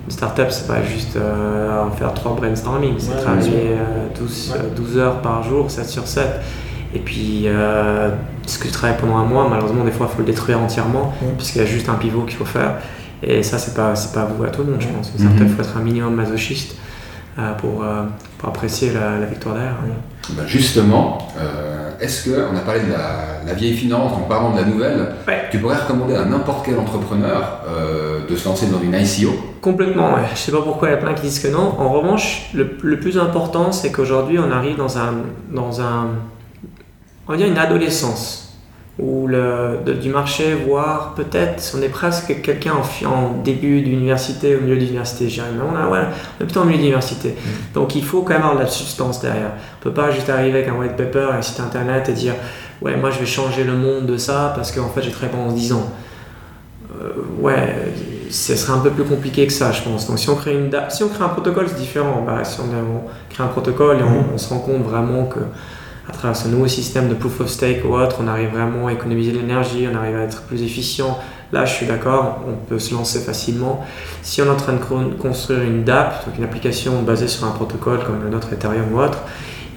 une 0.06 0.12
startup, 0.12 0.48
c'est 0.50 0.68
pas 0.68 0.84
juste 0.84 1.16
euh, 1.16 1.90
faire 1.92 2.14
trois 2.14 2.36
brainstorming, 2.36 2.96
c'est 3.00 3.16
travailler 3.22 3.76
12, 4.20 4.56
12, 4.76 4.98
heures 4.98 5.22
par 5.22 5.44
jour, 5.44 5.70
7 5.72 5.88
sur 5.88 6.08
7. 6.08 6.28
Et 6.94 7.00
puis, 7.00 7.48
ce 8.46 8.58
que 8.58 8.68
je 8.68 8.74
travaille 8.74 8.98
pendant 8.98 9.18
un 9.18 9.26
mois, 9.26 9.48
malheureusement, 9.50 9.84
des 9.84 9.92
fois, 9.92 10.08
il 10.10 10.16
faut 10.16 10.22
le 10.22 10.28
détruire 10.28 10.62
entièrement, 10.62 11.14
puisqu'il 11.38 11.60
y 11.60 11.62
a 11.62 11.66
juste 11.66 11.90
un 11.90 11.96
pivot 11.96 12.22
qu'il 12.22 12.38
faut 12.38 12.46
faire. 12.46 12.78
Et 13.22 13.44
ça, 13.44 13.58
c'est 13.58 13.74
pas, 13.74 13.96
pas 14.14 14.26
vous 14.26 14.44
à 14.44 14.50
tout 14.50 14.64
le 14.64 14.72
monde, 14.72 14.82
je 14.82 14.88
pense. 14.88 15.12
Une 15.12 15.20
startup, 15.20 15.42
il 15.42 15.50
faut 15.50 15.62
être 15.62 15.76
un 15.76 15.82
minimum 15.82 16.16
masochiste 16.16 16.78
pour, 17.58 17.84
pour 18.38 18.50
apprécier 18.50 18.92
la, 18.94 19.26
victoire 19.26 19.56
derrière. 19.56 19.76
Ben 20.32 20.48
justement, 20.48 21.18
euh, 21.38 21.92
est-ce 22.00 22.30
qu'on 22.30 22.56
a 22.56 22.60
parlé 22.60 22.82
de 22.82 22.92
la, 22.92 23.54
vieille 23.54 23.76
finance 23.76 24.12
en 24.14 24.22
parlant 24.22 24.52
de 24.52 24.58
la 24.58 24.66
nouvelle 24.66 25.08
Tu 25.52 25.60
pourrais 25.60 25.78
recommander 25.78 26.16
à 26.16 26.26
n'importe 26.26 26.66
quel 26.66 26.78
entrepreneur 26.80 27.62
euh, 27.68 28.28
de 28.28 28.36
se 28.36 28.48
lancer 28.48 28.68
dans 28.68 28.82
une 28.82 28.94
ICO 28.94 29.32
Complètement, 29.62 30.16
ouais. 30.16 30.22
je 30.34 30.38
sais 30.38 30.52
pas 30.52 30.62
pourquoi 30.62 30.90
il 30.90 30.92
y 30.92 30.96
a 30.96 30.98
plein 30.98 31.14
qui 31.14 31.24
disent 31.24 31.40
que 31.40 31.48
non. 31.48 31.80
En 31.80 31.90
revanche, 31.90 32.50
le, 32.54 32.68
plus 32.68 33.18
important, 33.18 33.72
c'est 33.72 33.92
qu'aujourd'hui, 33.92 34.40
on 34.40 34.52
arrive 34.52 34.78
dans 34.78 34.98
un, 34.98 35.14
dans 35.52 35.82
un, 35.82 36.08
on 37.28 37.32
va 37.32 37.38
dire 37.38 37.48
une 37.48 37.58
adolescence 37.58 38.45
ou 38.98 39.28
le, 39.28 39.80
du 40.02 40.10
marché, 40.10 40.54
voire 40.54 41.16
peut-être 41.16 41.76
on 41.78 41.82
est 41.82 41.90
presque 41.90 42.42
quelqu'un 42.42 42.74
en, 42.74 43.08
en, 43.08 43.32
début 43.44 43.82
d'université, 43.82 44.56
au 44.56 44.62
milieu 44.62 44.78
d'université, 44.78 45.30
je 45.30 45.42
mais 45.42 45.48
on, 45.70 45.76
a, 45.76 45.90
ouais, 45.90 46.00
on 46.40 46.44
est 46.44 46.46
plutôt 46.46 46.62
au 46.62 46.66
milieu 46.66 46.78
d'université. 46.78 47.30
Mm. 47.30 47.74
Donc 47.74 47.96
il 47.96 48.04
faut 48.06 48.22
quand 48.22 48.34
même 48.34 48.44
avoir 48.44 48.56
de 48.56 48.62
la 48.62 48.68
substance 48.68 49.22
derrière. 49.22 49.52
On 49.80 49.84
peut 49.84 49.94
pas 49.94 50.12
juste 50.12 50.30
arriver 50.30 50.60
avec 50.60 50.70
un 50.70 50.76
white 50.76 50.96
paper, 50.96 51.28
un 51.38 51.42
site 51.42 51.60
internet 51.60 52.08
et 52.08 52.14
dire 52.14 52.36
ouais 52.82 52.96
moi 52.96 53.10
je 53.12 53.20
vais 53.20 53.26
changer 53.26 53.64
le 53.64 53.74
monde 53.74 54.06
de 54.06 54.18
ça 54.18 54.54
parce 54.56 54.72
qu'en 54.72 54.90
fait 54.90 55.02
j'ai 55.02 55.12
travaillé 55.12 55.38
pendant 55.38 55.52
10 55.52 55.74
ans. 55.74 55.92
Euh, 57.02 57.12
ouais, 57.42 57.76
ce 58.30 58.56
serait 58.56 58.78
un 58.78 58.82
peu 58.82 58.92
plus 58.92 59.04
compliqué 59.04 59.46
que 59.46 59.52
ça, 59.52 59.74
je 59.74 59.82
pense. 59.82 60.08
Donc 60.08 60.20
si 60.20 60.30
on 60.30 60.36
crée, 60.36 60.54
une 60.54 60.72
si 60.88 61.04
on 61.04 61.10
crée 61.10 61.26
un 61.26 61.30
protocole, 61.30 61.68
c'est 61.68 61.78
différent. 61.78 62.24
Bah, 62.26 62.46
si 62.46 62.62
on, 62.62 62.66
crée 63.30 63.44
un 63.44 63.48
protocole 63.48 63.98
et 64.00 64.04
on, 64.04 64.22
mm. 64.22 64.26
on 64.36 64.38
se 64.38 64.48
rend 64.48 64.60
compte 64.60 64.84
vraiment 64.84 65.26
que 65.26 65.40
à 66.08 66.12
travers 66.12 66.36
ce 66.36 66.48
nouveau 66.48 66.68
système 66.68 67.10
de 67.10 67.16
proof 67.16 67.42
of 67.42 67.50
stake 67.50 67.84
ou 67.86 67.94
autre, 67.94 68.18
on 68.22 68.28
arrive 68.28 68.50
vraiment 68.50 68.88
à 68.88 68.94
économiser 68.94 69.32
l'énergie, 69.32 69.88
on 69.92 69.98
arrive 69.98 70.16
à 70.16 70.24
être 70.24 70.44
plus 70.44 70.62
efficient. 70.62 71.18
Là, 71.52 71.66
je 71.66 71.74
suis 71.74 71.86
d'accord, 71.86 72.42
on 72.48 72.54
peut 72.54 72.80
se 72.80 72.94
lancer 72.94 73.20
facilement. 73.20 73.86
Si 74.22 74.42
on 74.42 74.46
est 74.46 74.50
en 74.50 74.56
train 74.56 74.74
de 74.74 75.14
construire 75.16 75.62
une 75.62 75.84
DApp, 75.84 76.26
donc 76.26 76.38
une 76.38 76.44
application 76.44 77.02
basée 77.02 77.28
sur 77.28 77.46
un 77.46 77.52
protocole 77.52 78.00
comme 78.04 78.30
notre 78.30 78.54
Ethereum 78.54 78.94
ou 78.94 79.00
autre, 79.00 79.20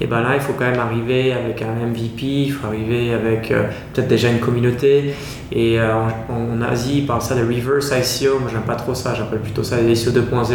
Et 0.01 0.07
ben 0.07 0.21
là, 0.21 0.35
il 0.35 0.41
faut 0.41 0.53
quand 0.53 0.71
même 0.71 0.79
arriver 0.79 1.33
avec 1.33 1.61
un 1.61 1.75
MVP, 1.75 2.25
il 2.25 2.53
faut 2.53 2.69
arriver 2.69 3.13
avec 3.13 3.51
euh, 3.51 3.65
peut-être 3.93 4.07
déjà 4.07 4.29
une 4.29 4.39
communauté. 4.39 5.15
Et 5.51 5.81
euh, 5.81 5.93
en, 6.29 6.63
Asie, 6.63 6.99
ils 6.99 7.07
parlent 7.07 7.21
ça 7.21 7.35
de 7.35 7.41
reverse 7.41 7.91
ICO. 7.91 8.39
Moi, 8.39 8.49
j'aime 8.53 8.63
pas 8.63 8.77
trop 8.77 8.95
ça, 8.95 9.15
j'appelle 9.15 9.41
plutôt 9.41 9.65
ça 9.65 9.77
des 9.77 10.01
ICO 10.01 10.13
2.0. 10.13 10.55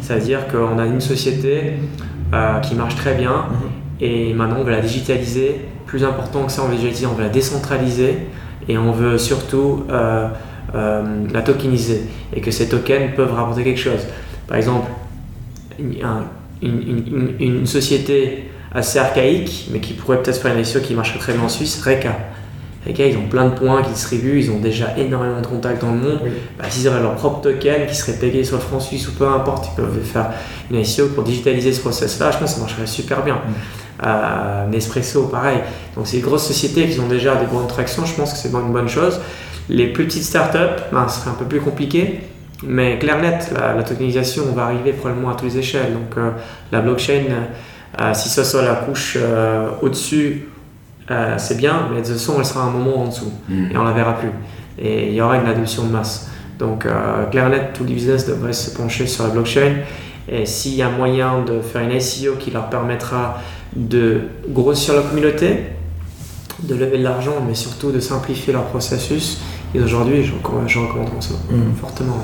C'est-à-dire 0.00 0.48
qu'on 0.48 0.78
a 0.78 0.86
une 0.86 1.02
société 1.02 1.74
qui 2.62 2.74
marche 2.74 2.96
très 2.96 3.14
bien 3.14 3.44
mhm. 3.50 3.81
Et 4.02 4.34
maintenant 4.34 4.56
on 4.60 4.64
veut 4.64 4.72
la 4.72 4.80
digitaliser. 4.80 5.62
Plus 5.86 6.04
important 6.04 6.44
que 6.44 6.52
ça, 6.52 6.62
on 6.62 6.68
veut 6.68 6.76
on 7.06 7.14
veut 7.14 7.22
la 7.22 7.28
décentraliser 7.28 8.16
et 8.68 8.76
on 8.76 8.92
veut 8.92 9.16
surtout 9.16 9.84
la 9.88 11.42
tokeniser 11.42 12.02
et 12.34 12.40
que 12.40 12.50
ces 12.50 12.68
tokens 12.68 13.14
peuvent 13.14 13.32
rapporter 13.32 13.62
quelque 13.62 13.80
chose. 13.80 14.00
Par 14.48 14.56
exemple, 14.56 14.90
une, 16.62 17.66
société 17.66 18.50
assez 18.74 18.98
archaïque, 18.98 19.68
mais 19.72 19.80
qui 19.80 19.92
pourrait 19.92 20.22
peut-être 20.22 20.40
faire 20.40 20.56
une 20.56 20.64
ICO 20.64 20.80
qui 20.80 20.94
marcherait 20.94 21.18
très 21.18 21.32
bien 21.34 21.42
en 21.42 21.48
Suisse, 21.48 21.80
Reka. 21.84 22.16
Reka, 22.86 23.06
ils 23.06 23.16
ont 23.16 23.28
plein 23.28 23.44
de 23.44 23.54
points 23.54 23.82
qui 23.82 23.90
distribuent, 23.90 24.40
ils 24.40 24.50
ont 24.50 24.58
déjà 24.58 24.96
énormément 24.96 25.40
de 25.40 25.46
contacts 25.46 25.82
dans 25.82 25.92
le 25.92 25.98
monde. 25.98 26.20
Bah, 26.58 26.64
s'ils 26.68 26.88
auraient 26.88 27.02
leur 27.02 27.14
propre 27.14 27.42
token 27.42 27.86
qui 27.86 27.94
serait 27.94 28.14
payé 28.18 28.42
sur 28.42 28.56
le 28.56 28.62
franc 28.62 28.80
suisse 28.80 29.06
ou 29.08 29.12
peu 29.12 29.28
importe, 29.28 29.68
ils 29.72 29.76
peuvent 29.76 30.00
faire 30.02 30.30
une 30.70 30.80
ICO 30.80 31.08
pour 31.14 31.22
digitaliser 31.22 31.72
ce 31.72 31.80
process-là. 31.80 32.30
Je 32.32 32.38
pense 32.38 32.50
que 32.50 32.56
ça 32.56 32.60
marcherait 32.60 32.86
super 32.86 33.22
bien. 33.22 33.36
Mm. 33.36 33.52
Euh, 34.04 34.66
Nespresso, 34.66 35.24
pareil. 35.28 35.58
Donc, 35.96 36.06
c'est 36.06 36.16
des 36.16 36.22
grosses 36.22 36.46
sociétés 36.46 36.88
qui 36.88 36.98
ont 37.00 37.08
déjà 37.08 37.36
des 37.36 37.46
bonnes 37.46 37.68
tractions. 37.68 38.04
Je 38.04 38.14
pense 38.14 38.32
que 38.32 38.38
c'est 38.38 38.50
une 38.50 38.72
bonne 38.72 38.88
chose. 38.88 39.20
Les 39.68 39.92
petites 39.92 40.24
startups, 40.24 40.82
ben, 40.92 41.06
ce 41.08 41.20
serait 41.20 41.30
un 41.30 41.34
peu 41.34 41.44
plus 41.44 41.60
compliqué. 41.60 42.20
Mais 42.64 42.98
clair 42.98 43.20
net, 43.20 43.52
la, 43.56 43.82
tokenisation 43.82 44.44
va 44.54 44.66
arriver 44.66 44.92
probablement 44.92 45.30
à 45.30 45.34
toutes 45.34 45.48
les 45.48 45.58
échelles. 45.58 45.92
Donc 45.92 46.16
euh, 46.16 46.30
la 46.70 46.80
blockchain, 46.80 47.24
euh, 48.00 48.14
si 48.14 48.28
ce 48.28 48.44
soit 48.44 48.62
la 48.62 48.74
couche 48.74 49.16
euh, 49.20 49.70
au-dessus, 49.80 50.48
c'est 51.36 51.58
bien, 51.58 51.88
mais 51.90 52.00
de 52.00 52.06
toute 52.06 52.14
façon, 52.14 52.36
elle 52.38 52.46
sera 52.46 52.62
un 52.62 52.70
moment 52.70 53.02
en 53.02 53.08
dessous 53.08 53.30
mm. 53.46 53.72
et 53.72 53.76
on 53.76 53.84
la 53.84 53.92
verra 53.92 54.14
plus. 54.14 54.30
Et 54.78 55.08
il 55.08 55.14
y 55.14 55.20
aura 55.20 55.36
une 55.36 55.46
adoption 55.46 55.84
de 55.84 55.90
masse. 55.90 56.30
Donc 56.58 56.86
clair 57.30 57.50
net, 57.50 57.72
tous 57.74 57.84
les 57.84 57.92
business 57.92 58.26
devraient 58.26 58.54
se 58.54 58.74
pencher 58.74 59.06
sur 59.06 59.24
la 59.24 59.30
blockchain. 59.30 59.74
Et 60.26 60.46
s'il 60.46 60.74
y 60.74 60.80
a 60.80 60.88
moyen 60.88 61.42
de 61.42 61.60
faire 61.60 61.82
une 61.82 61.90
ICO 61.90 62.36
qui 62.38 62.50
leur 62.50 62.70
permettra 62.70 63.42
de 63.76 64.20
grossir 64.48 64.94
la 64.94 65.02
communauté, 65.02 65.64
de 66.62 66.74
lever 66.74 66.98
de 66.98 67.02
l'argent, 67.02 67.36
mais 67.46 67.54
surtout 67.54 67.90
de 67.90 68.00
simplifier 68.00 68.52
leur 68.52 68.64
processus, 68.64 69.40
et 69.74 69.80
aujourd'hui, 69.80 70.22
je, 70.24 70.32
recommande 70.34 71.22
ça 71.22 71.34
mm. 71.50 71.74
fortement. 71.80 72.18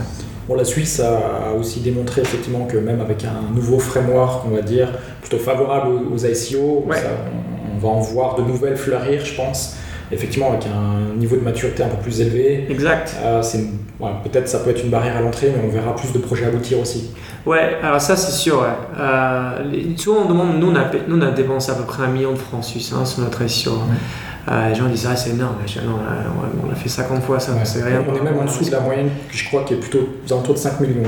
Bon, 0.49 0.55
la 0.55 0.65
Suisse 0.65 1.01
a 1.01 1.53
aussi 1.59 1.81
démontré 1.81 2.23
effectivement 2.23 2.65
que 2.65 2.79
même 2.79 3.01
avec 3.01 3.25
un 3.25 3.55
nouveau 3.55 3.79
framework, 3.79 4.47
on 4.47 4.55
va 4.55 4.63
dire, 4.63 4.89
plutôt 5.21 5.39
favorable 5.39 5.91
aux, 6.13 6.17
ICO, 6.17 6.87
on, 6.87 7.79
va 7.79 7.89
en 7.89 8.01
voir 8.01 8.37
de 8.37 8.43
nouvelles 8.43 8.77
fleurir, 8.77 9.25
je 9.25 9.35
pense. 9.35 9.77
Effectivement, 10.11 10.53
avec 10.53 10.67
un 10.67 11.17
niveau 11.17 11.37
de 11.37 11.43
maturité 11.43 11.83
un 11.83 11.89
peu 11.89 12.03
plus 12.03 12.21
élevé. 12.21 12.67
Exact. 12.71 13.15
Euh, 13.23 13.43
peut-être 14.25 14.49
ça 14.49 14.61
peut 14.61 14.71
être 14.71 14.83
une 14.83 14.91
barrière 14.91 15.17
à 15.17 15.21
l'entrée, 15.21 15.53
mais 15.55 15.63
on 15.67 15.71
verra 15.71 15.95
plus 15.95 16.13
de 16.13 16.19
projets 16.19 16.47
aboutir 16.47 16.81
aussi. 16.81 17.11
Ouais, 17.45 17.77
alors 17.83 18.01
ça 18.01 18.17
c'est 18.17 18.33
sûr. 18.33 18.61
Ouais. 18.61 18.99
Euh, 18.99 19.73
souvent 19.97 20.23
on 20.25 20.29
demande, 20.29 20.59
nous 20.59 20.71
on, 20.71 20.77
a, 20.77 20.85
nous 21.07 21.19
on 21.19 21.23
a 21.23 21.31
dépensé 21.31 21.73
à 21.73 21.75
peu 21.75 21.85
près 21.85 22.05
un 22.05 22.09
million 22.09 22.33
de 22.33 22.39
francs 22.39 22.65
suisses 22.65 22.93
hein, 22.93 23.05
sur 23.05 23.23
notre. 23.23 23.43
Euh, 23.43 23.47
les 24.69 24.75
gens 24.75 24.87
disent 24.87 25.07
ah 25.11 25.17
c'est 25.17 25.31
énorme, 25.31 25.57
on 26.67 26.73
a 26.73 26.75
fait 26.75 26.89
50 26.89 27.23
fois 27.23 27.39
ça, 27.39 27.53
c'est 27.65 27.83
rien. 27.83 28.03
On 28.09 28.15
est 28.15 28.21
même 28.21 28.39
en 28.39 28.45
dessous 28.45 28.65
de 28.65 28.71
la 28.71 28.81
moyenne 28.81 29.11
que 29.31 29.37
je 29.37 29.45
crois 29.47 29.65
qui 29.65 29.75
est 29.75 29.79
plutôt 29.79 30.09
aux 30.27 30.33
alentours 30.33 30.55
de 30.55 30.59
5 30.59 30.81
millions. 30.81 31.03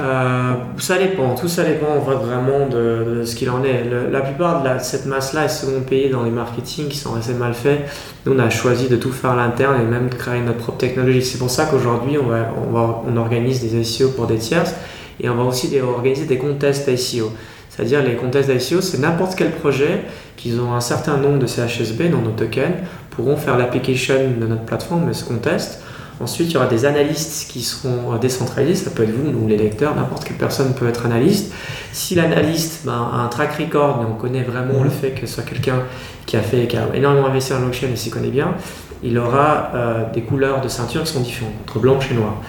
Euh, 0.00 0.54
ça 0.78 0.98
dépend, 0.98 1.34
tout 1.34 1.48
ça 1.48 1.64
dépend 1.64 1.98
vraiment 1.98 2.66
de, 2.68 3.22
ce 3.24 3.34
qu'il 3.34 3.50
en 3.50 3.64
est. 3.64 3.84
la 4.10 4.20
plupart 4.20 4.62
de 4.62 4.68
cette 4.80 5.06
masse-là 5.06 5.46
est 5.46 5.48
souvent 5.48 5.80
payée 5.80 6.10
dans 6.10 6.22
les 6.22 6.30
marketing 6.30 6.88
qui 6.88 6.98
sont 6.98 7.14
assez 7.16 7.34
mal 7.34 7.54
faits. 7.54 7.80
Nous 8.26 8.34
on 8.34 8.38
a 8.38 8.50
choisi 8.50 8.88
de 8.88 8.96
tout 8.96 9.12
faire 9.12 9.30
à 9.30 9.36
l'interne 9.36 9.80
et 9.80 9.84
même 9.84 10.08
de 10.08 10.14
créer 10.14 10.40
notre 10.40 10.58
propre 10.58 10.78
technologie. 10.78 11.22
C'est 11.22 11.38
pour 11.38 11.50
ça 11.50 11.66
qu'aujourd'hui 11.66 12.18
on, 12.18 12.26
va, 12.26 12.48
on, 12.68 12.72
va, 12.72 13.02
on 13.06 13.16
organise 13.16 13.62
des 13.62 13.84
SEO 13.84 14.10
pour 14.10 14.26
des 14.26 14.38
tierces 14.38 14.74
et 15.18 15.28
on 15.28 15.36
va 15.36 15.44
aussi 15.44 15.70
organiser 15.80 16.26
des 16.26 16.38
contests 16.38 16.94
SEO. 16.96 17.32
C'est-à-dire 17.80 18.02
les 18.02 18.14
contests 18.14 18.50
d'ICO, 18.50 18.82
c'est 18.82 18.98
n'importe 18.98 19.36
quel 19.36 19.52
projet 19.52 20.02
qui 20.36 20.52
ont 20.60 20.74
un 20.74 20.82
certain 20.82 21.16
nombre 21.16 21.38
de 21.38 21.46
CHSB 21.46 22.10
dans 22.10 22.20
nos 22.20 22.32
tokens 22.32 22.74
pourront 23.08 23.38
faire 23.38 23.56
l'application 23.56 24.16
de 24.38 24.46
notre 24.46 24.64
plateforme 24.64 25.08
de 25.08 25.14
ce 25.14 25.24
contest. 25.24 25.80
Ensuite, 26.20 26.50
il 26.50 26.54
y 26.54 26.56
aura 26.58 26.66
des 26.66 26.84
analystes 26.84 27.50
qui 27.50 27.62
seront 27.62 28.18
décentralisés. 28.20 28.84
Ça 28.84 28.90
peut 28.90 29.04
être 29.04 29.12
vous 29.12 29.32
ou 29.32 29.48
les 29.48 29.56
lecteurs, 29.56 29.96
n'importe 29.96 30.24
quelle 30.24 30.36
personne 30.36 30.74
peut 30.74 30.86
être 30.88 31.06
analyste. 31.06 31.54
Si 31.90 32.14
l'analyste 32.14 32.82
ben, 32.84 33.08
a 33.14 33.16
un 33.16 33.28
track 33.28 33.54
record, 33.54 34.02
mais 34.02 34.06
on 34.06 34.20
connaît 34.20 34.42
vraiment 34.42 34.84
le 34.84 34.90
fait 34.90 35.12
que 35.12 35.26
ce 35.26 35.36
soit 35.36 35.44
quelqu'un 35.44 35.82
qui 36.26 36.36
a 36.36 36.42
fait, 36.42 36.66
qui 36.66 36.76
a 36.76 36.86
énormément 36.92 37.28
investi 37.28 37.54
en 37.54 37.60
blockchain 37.60 37.86
et 37.90 37.96
s'y 37.96 38.10
connaît 38.10 38.28
bien, 38.28 38.56
il 39.02 39.16
aura 39.16 39.70
euh, 39.74 40.12
des 40.12 40.20
couleurs 40.20 40.60
de 40.60 40.68
ceinture 40.68 41.04
qui 41.04 41.12
sont 41.12 41.20
différentes, 41.20 41.54
entre 41.62 41.78
blanche 41.78 42.10
et 42.10 42.14
noir. 42.14 42.42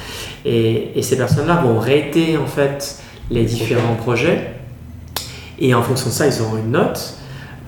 Et, 0.43 0.99
et 0.99 1.01
ces 1.01 1.15
personnes-là 1.15 1.61
vont 1.63 1.79
rater 1.79 2.35
en 2.35 2.47
fait 2.47 2.99
les 3.29 3.45
différents 3.45 3.95
projets 3.95 4.60
et 5.61 5.73
en 5.73 5.83
fonction 5.83 6.07
de 6.07 6.13
ça, 6.13 6.27
ils 6.27 6.41
auront 6.41 6.57
une 6.57 6.71
note. 6.71 7.15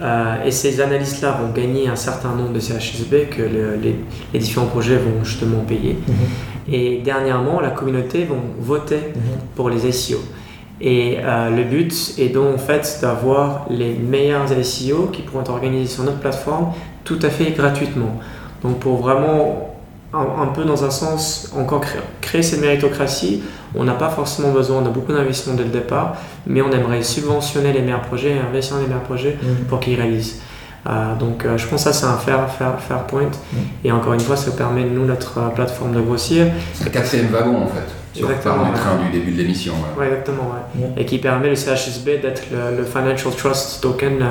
Euh, 0.01 0.43
et 0.43 0.51
ces 0.51 0.81
analystes-là 0.81 1.37
vont 1.39 1.53
gagner 1.53 1.87
un 1.87 1.95
certain 1.95 2.33
nombre 2.35 2.51
de 2.51 2.59
CHSB 2.59 3.29
que 3.29 3.43
les, 3.43 4.39
différents 4.39 4.65
projets 4.65 4.97
vont 4.97 5.23
justement 5.23 5.59
payer. 5.59 5.97
Mhm. 6.07 6.73
Et 6.73 7.01
dernièrement, 7.05 7.61
la 7.61 7.69
communauté 7.69 8.25
va 8.25 8.35
voter 8.59 8.97
mhm. 8.97 9.21
pour 9.55 9.69
les 9.69 9.91
SEO. 9.91 10.17
Et 10.81 11.19
euh, 11.21 11.49
le 11.49 11.63
but 11.63 12.15
est 12.17 12.29
donc 12.29 12.55
en 12.55 12.57
fait 12.57 12.97
d'avoir 13.01 13.67
les 13.69 13.93
meilleurs 13.93 14.47
SEO 14.63 15.09
qui 15.13 15.21
pourront 15.21 15.41
être 15.41 15.51
organisés 15.51 15.93
sur 15.93 16.03
notre 16.03 16.19
plateforme 16.19 16.73
tout 17.03 17.19
à 17.21 17.29
fait 17.29 17.51
gratuitement. 17.51 18.19
Donc 18.63 18.79
pour 18.79 18.97
vraiment 18.97 19.73
un, 20.13 20.47
peu 20.47 20.63
dans 20.63 20.83
un 20.83 20.91
sens, 20.91 21.51
encore 21.57 21.81
créer, 22.21 22.43
cette 22.43 22.61
méritocratie. 22.61 23.43
On 23.75 23.83
n'a 23.83 23.93
pas 23.93 24.09
forcément 24.09 24.51
besoin 24.51 24.81
de 24.81 24.89
beaucoup 24.89 25.13
d'investissement 25.13 25.55
dès 25.55 25.63
le 25.63 25.69
départ, 25.69 26.17
mais 26.45 26.61
on 26.61 26.71
aimerait 26.71 27.03
subventionner 27.03 27.73
les 27.73 27.81
meilleurs 27.81 28.01
projets 28.01 28.31
et 28.31 28.39
investir 28.39 28.75
dans 28.75 28.81
les 28.81 28.87
meilleurs 28.87 29.03
projets 29.03 29.37
mmh. 29.41 29.65
pour 29.65 29.79
qu'ils 29.79 29.99
réalisent. 29.99 30.41
Euh, 30.85 31.15
donc 31.15 31.45
euh, 31.45 31.57
je 31.57 31.65
pense 31.67 31.85
que 31.85 31.91
ça 31.91 31.93
c'est 31.93 32.05
un 32.05 32.17
fair, 32.17 32.49
fair, 32.49 32.79
fair 32.79 33.05
point. 33.05 33.23
Mmh. 33.23 33.57
Et 33.85 33.91
encore 33.91 34.13
une 34.13 34.19
fois, 34.19 34.35
ça 34.35 34.51
permet 34.51 34.83
nous, 34.83 35.05
notre 35.05 35.39
euh, 35.39 35.49
plateforme 35.49 35.93
de 35.93 36.01
grossir. 36.01 36.47
C'est 36.73 36.85
le 36.85 36.89
quatrième 36.91 37.27
wagon 37.27 37.63
en 37.63 37.67
fait. 37.67 37.87
Sur 38.13 38.29
le 38.29 38.35
train 38.35 38.97
du 39.03 39.17
début 39.17 39.31
de 39.31 39.37
l'émission. 39.37 39.73
Ouais. 39.97 40.05
exactement. 40.05 40.51
Ouais. 40.75 40.87
Et 40.97 41.05
qui 41.05 41.17
permet 41.17 41.49
le 41.49 41.55
CHSB 41.55 42.21
d'être 42.21 42.43
le, 42.51 42.83
Financial 42.83 43.33
Trust 43.33 43.81
Token 43.81 44.23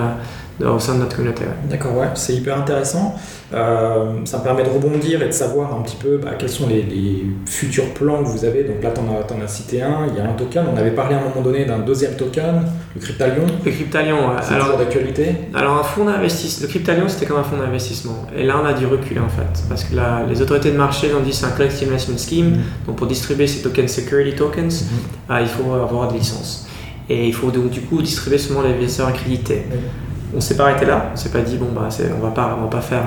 au 0.60 0.78
sein 0.78 0.94
de 0.94 1.00
notre 1.00 1.16
communauté. 1.16 1.44
D'accord, 1.68 1.96
ouais, 1.96 2.08
c'est 2.14 2.34
hyper 2.34 2.58
intéressant. 2.58 3.16
Euh, 3.54 4.24
ça 4.24 4.38
me 4.38 4.44
permet 4.44 4.62
de 4.62 4.70
rebondir 4.70 5.22
et 5.22 5.26
de 5.26 5.32
savoir 5.32 5.74
un 5.74 5.82
petit 5.82 5.96
peu 5.96 6.16
bah, 6.16 6.30
quels 6.38 6.48
sont 6.48 6.68
les, 6.68 7.26
futurs 7.46 7.92
plans 7.92 8.22
que 8.22 8.28
vous 8.28 8.44
avez. 8.44 8.64
Donc 8.64 8.82
là, 8.82 8.90
tu 8.94 9.00
en, 9.00 9.44
as 9.44 9.48
cité 9.48 9.82
un, 9.82 10.06
il 10.08 10.16
y 10.16 10.20
a 10.20 10.28
un 10.28 10.32
token. 10.32 10.64
On 10.72 10.76
avait 10.76 10.92
parlé 10.92 11.14
à 11.14 11.18
un 11.18 11.22
moment 11.22 11.42
donné 11.42 11.64
d'un 11.64 11.80
deuxième 11.80 12.14
token, 12.14 12.62
le 12.94 13.00
Cryptalion. 13.00 13.44
Le 13.64 13.70
Cryptalion, 13.70 14.16
c'est 14.40 14.58
toujours 14.58 14.78
d'actualité. 14.78 15.34
Alors, 15.54 15.78
un 15.78 15.82
fonds 15.82 16.04
d'investissement, 16.04 16.66
le 16.66 16.68
Cryptalion, 16.68 17.08
c'était 17.08 17.26
comme 17.26 17.38
un 17.38 17.44
fonds 17.44 17.58
d'investissement. 17.58 18.26
Et 18.36 18.44
là, 18.44 18.56
on 18.62 18.66
a 18.66 18.72
dû 18.72 18.86
reculer 18.86 19.20
en 19.20 19.28
fait. 19.28 19.62
Parce 19.68 19.84
que 19.84 19.94
les 20.28 20.40
autorités 20.40 20.70
de 20.70 20.76
marché 20.76 21.12
ont 21.14 21.20
dit 21.20 21.32
c'est 21.32 21.46
un 21.46 21.50
collective 21.50 21.88
investment 21.88 22.18
scheme. 22.18 22.52
Mm-hmm. 22.52 22.86
Donc, 22.86 22.96
pour 22.96 23.06
distribuer 23.06 23.46
ces 23.46 23.62
tokens, 23.62 23.90
security 23.90 24.34
tokens, 24.34 24.82
mm-hmm. 24.82 25.32
euh, 25.32 25.40
il 25.40 25.48
faut 25.48 25.72
avoir 25.74 26.08
des 26.10 26.18
licences. 26.18 26.66
Et 27.08 27.26
il 27.26 27.34
faut 27.34 27.50
donc 27.50 27.68
du 27.70 27.80
coup 27.80 28.00
distribuer 28.00 28.38
seulement 28.38 28.62
les 28.62 28.70
investisseurs 28.70 29.08
accrédités 29.08 29.64
on 30.34 30.40
s'est 30.40 30.56
pas 30.56 30.64
arrêté 30.64 30.86
là, 30.86 31.10
on 31.12 31.16
s'est 31.16 31.30
pas 31.30 31.40
dit 31.40 31.56
bon 31.56 31.68
bah 31.74 31.88
on 32.16 32.24
va 32.24 32.30
pas 32.30 32.56
on 32.58 32.62
va 32.62 32.68
pas 32.68 32.80
faire 32.80 33.04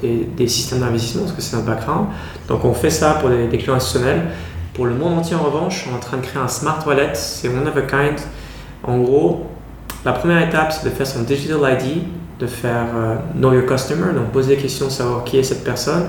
des, 0.00 0.48
systèmes 0.48 0.80
d'investissement 0.80 1.22
parce 1.22 1.34
que 1.34 1.42
c'est 1.42 1.56
un 1.56 1.60
background. 1.60 2.06
Donc 2.48 2.64
on 2.64 2.74
fait 2.74 2.90
ça 2.90 3.18
pour 3.20 3.30
des, 3.30 3.58
clients 3.58 3.74
institutionnels. 3.74 4.22
Pour 4.74 4.86
le 4.86 4.94
monde 4.94 5.18
entier 5.18 5.36
en 5.36 5.42
revanche, 5.42 5.84
on 5.88 5.92
est 5.92 5.96
en 5.96 6.00
train 6.00 6.16
de 6.16 6.22
créer 6.22 6.40
un 6.40 6.48
smart 6.48 6.78
wallet, 6.86 7.10
c'est 7.14 7.48
one 7.48 7.66
of 7.66 7.76
a 7.76 7.82
kind. 7.82 8.18
En 8.84 8.98
gros, 8.98 9.46
la 10.04 10.12
première 10.12 10.46
étape 10.46 10.72
c'est 10.72 10.88
de 10.88 10.94
faire 10.94 11.06
son 11.06 11.22
digital 11.22 11.58
ID, 11.58 12.04
de 12.38 12.46
faire 12.46 12.86
euh, 12.94 13.16
know 13.36 13.52
your 13.52 13.66
customer, 13.66 14.12
donc 14.14 14.30
poser 14.32 14.56
des 14.56 14.62
questions, 14.62 14.88
savoir 14.88 15.24
qui 15.24 15.38
est 15.38 15.42
cette 15.42 15.64
personne, 15.64 16.06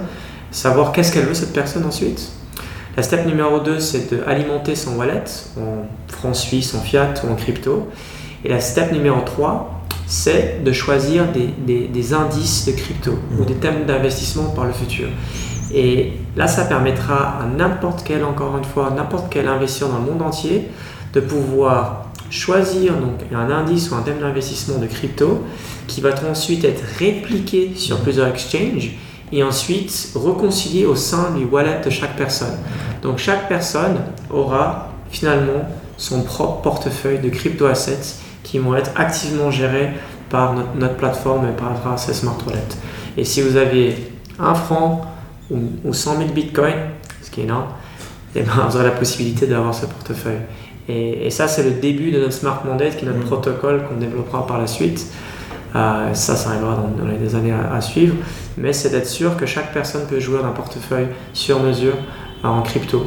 savoir 0.52 0.92
qu'est-ce 0.92 1.12
qu'elle 1.12 1.26
veut 1.26 1.34
cette 1.34 1.54
personne 1.54 1.86
ensuite. 1.86 2.32
La 2.96 3.02
step 3.02 3.26
numéro 3.26 3.60
2, 3.60 3.80
c'est 3.80 4.14
d'alimenter 4.14 4.76
son 4.76 4.96
wallet 4.98 5.24
en 5.58 5.88
francs 6.08 6.36
suisses, 6.36 6.76
en 6.76 6.80
fiat 6.80 7.14
ou 7.24 7.32
en 7.32 7.36
crypto. 7.36 7.90
Et 8.46 8.50
la 8.50 8.60
step 8.60 8.92
numéro 8.92 9.20
3, 9.22 9.73
c'est 10.06 10.64
de 10.64 10.72
choisir 10.72 11.26
des, 11.32 12.14
indices 12.14 12.66
de 12.66 12.72
crypto 12.72 13.18
ou 13.40 13.46
des 13.46 13.56
thèmes 13.56 13.86
d'investissement 13.86 14.50
par 14.50 14.66
le 14.66 14.74
futur. 14.74 15.08
Et 15.74 16.14
là, 16.36 16.48
ça 16.48 16.66
permettra 16.66 17.40
à 17.42 17.46
n'importe 17.46 18.04
quel, 18.06 18.24
encore 18.24 18.58
une 18.58 18.64
fois, 18.64 18.94
n'importe 18.96 19.28
quel 19.30 19.48
investisseur 19.48 19.90
dans 19.90 20.00
le 20.00 20.06
monde 20.06 20.22
entier 20.22 20.70
de 21.14 21.20
pouvoir 21.20 22.08
choisir 22.30 22.94
donc 22.94 23.20
un 23.34 23.52
indice 23.52 23.92
ou 23.92 23.96
un 23.96 24.02
thème 24.02 24.20
d'investissement 24.20 24.80
de 24.80 24.88
crypto 24.88 25.44
qui 25.88 26.02
va 26.02 26.10
ensuite 26.30 26.64
être 26.64 26.84
répliqué 26.98 27.74
sur 27.76 28.00
plusieurs 28.00 28.28
exchanges 28.28 28.92
et 29.32 29.44
ensuite 29.44 30.10
réconcilié 30.16 30.86
au 30.86 30.96
sein 30.96 31.32
du 31.38 31.46
wallet 31.46 31.82
de 31.84 31.90
chaque 31.90 32.16
personne. 32.16 32.58
Donc 33.02 33.18
chaque 33.18 33.48
personne 33.48 33.98
aura 34.32 34.92
finalement 35.10 35.68
son 35.98 36.24
propre 36.24 36.62
portefeuille 36.62 37.20
de 37.20 37.30
crypto 37.30 37.66
assets 37.66 38.23
qui 38.44 38.60
vont 38.60 38.76
être 38.76 38.92
activement 38.96 39.50
gérés 39.50 39.90
par 40.30 40.54
notre, 40.76 40.96
plateforme 40.96 41.48
et 41.48 41.52
par 41.52 41.98
ces 41.98 42.14
smart 42.14 42.38
wallets. 42.46 42.78
Et 43.18 43.24
si 43.24 43.42
vous 43.42 43.56
avez 43.56 43.96
un 44.40 44.56
franc 44.56 45.02
ou, 45.52 45.60
ou 45.84 45.94
100 45.94 46.18
000 46.18 46.30
bitcoins, 46.32 46.90
ce 47.22 47.30
qui 47.30 47.42
est 47.42 47.44
énorme, 47.44 47.68
et 48.36 48.40
eh 48.40 48.42
ben, 48.42 48.68
vous 48.68 48.76
aurez 48.76 48.86
la 48.86 48.92
possibilité 48.92 49.46
d'avoir 49.46 49.76
ce 49.76 49.86
portefeuille. 49.86 50.40
Et, 50.90 51.30
ça, 51.30 51.48
c'est 51.48 51.64
le 51.64 51.72
début 51.72 52.12
de 52.12 52.20
notre 52.20 52.34
Smart 52.34 52.62
Mandate, 52.66 52.98
qui 52.98 53.06
est 53.06 53.08
notre 53.08 53.20
mm. 53.20 53.26
protocole 53.26 53.84
qu'on 53.84 53.96
développera 53.96 54.46
par 54.46 54.60
la 54.60 54.68
suite. 54.68 55.06
Euh, 55.76 56.14
ça, 56.14 56.36
ça 56.36 56.50
arrivera 56.50 56.76
dans, 56.76 57.08
les 57.08 57.36
années 57.36 57.54
à, 57.54 57.80
suivre. 57.80 58.16
Mais 58.58 58.74
c'est 58.74 58.90
d'être 58.90 59.08
sûr 59.08 59.38
que 59.38 59.46
chaque 59.46 59.72
personne 59.72 60.08
peut 60.08 60.20
jouer 60.20 60.40
un 60.44 60.52
portefeuille 60.52 61.08
sur 61.34 61.60
mesure 61.60 61.96
en 62.44 62.62
crypto. 62.64 63.06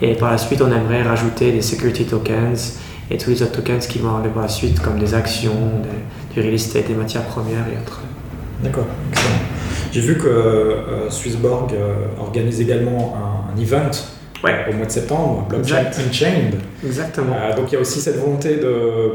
Et 0.00 0.14
par 0.14 0.30
la 0.30 0.38
suite, 0.38 0.62
on 0.62 0.72
aimerait 0.72 1.02
rajouter 1.02 1.52
des 1.52 1.62
security 1.62 2.04
tokens 2.06 2.78
et 3.12 3.18
tous 3.18 3.30
les 3.30 3.42
autres 3.42 3.52
tokens 3.52 3.86
qui 3.86 3.98
vont 3.98 4.10
arriver 4.10 4.30
par 4.30 4.42
la 4.42 4.48
suite, 4.48 4.80
comme 4.80 4.98
des 4.98 5.14
actions, 5.14 5.52
du 6.32 6.40
real 6.40 6.54
estate, 6.54 6.88
des 6.88 6.94
matières 6.94 7.24
premières 7.24 7.66
et 7.68 7.78
autres. 7.80 8.00
D'accord, 8.62 8.86
excellent. 9.10 9.34
J'ai 9.92 10.00
vu 10.00 10.16
que 10.16 10.26
euh, 10.26 11.10
Swissborg 11.10 11.74
euh, 11.74 11.94
organise 12.18 12.60
également 12.60 13.14
un 13.16 13.60
event 13.60 13.90
au 14.44 14.74
mois 14.74 14.86
de 14.86 14.90
septembre, 14.90 15.46
Blockchain 15.48 15.84
Unchained. 16.08 16.54
Exactement. 16.84 17.36
Euh, 17.36 17.54
donc 17.54 17.70
il 17.70 17.74
y 17.74 17.78
a 17.78 17.80
aussi 17.80 18.00
cette 18.00 18.16
volonté 18.16 18.58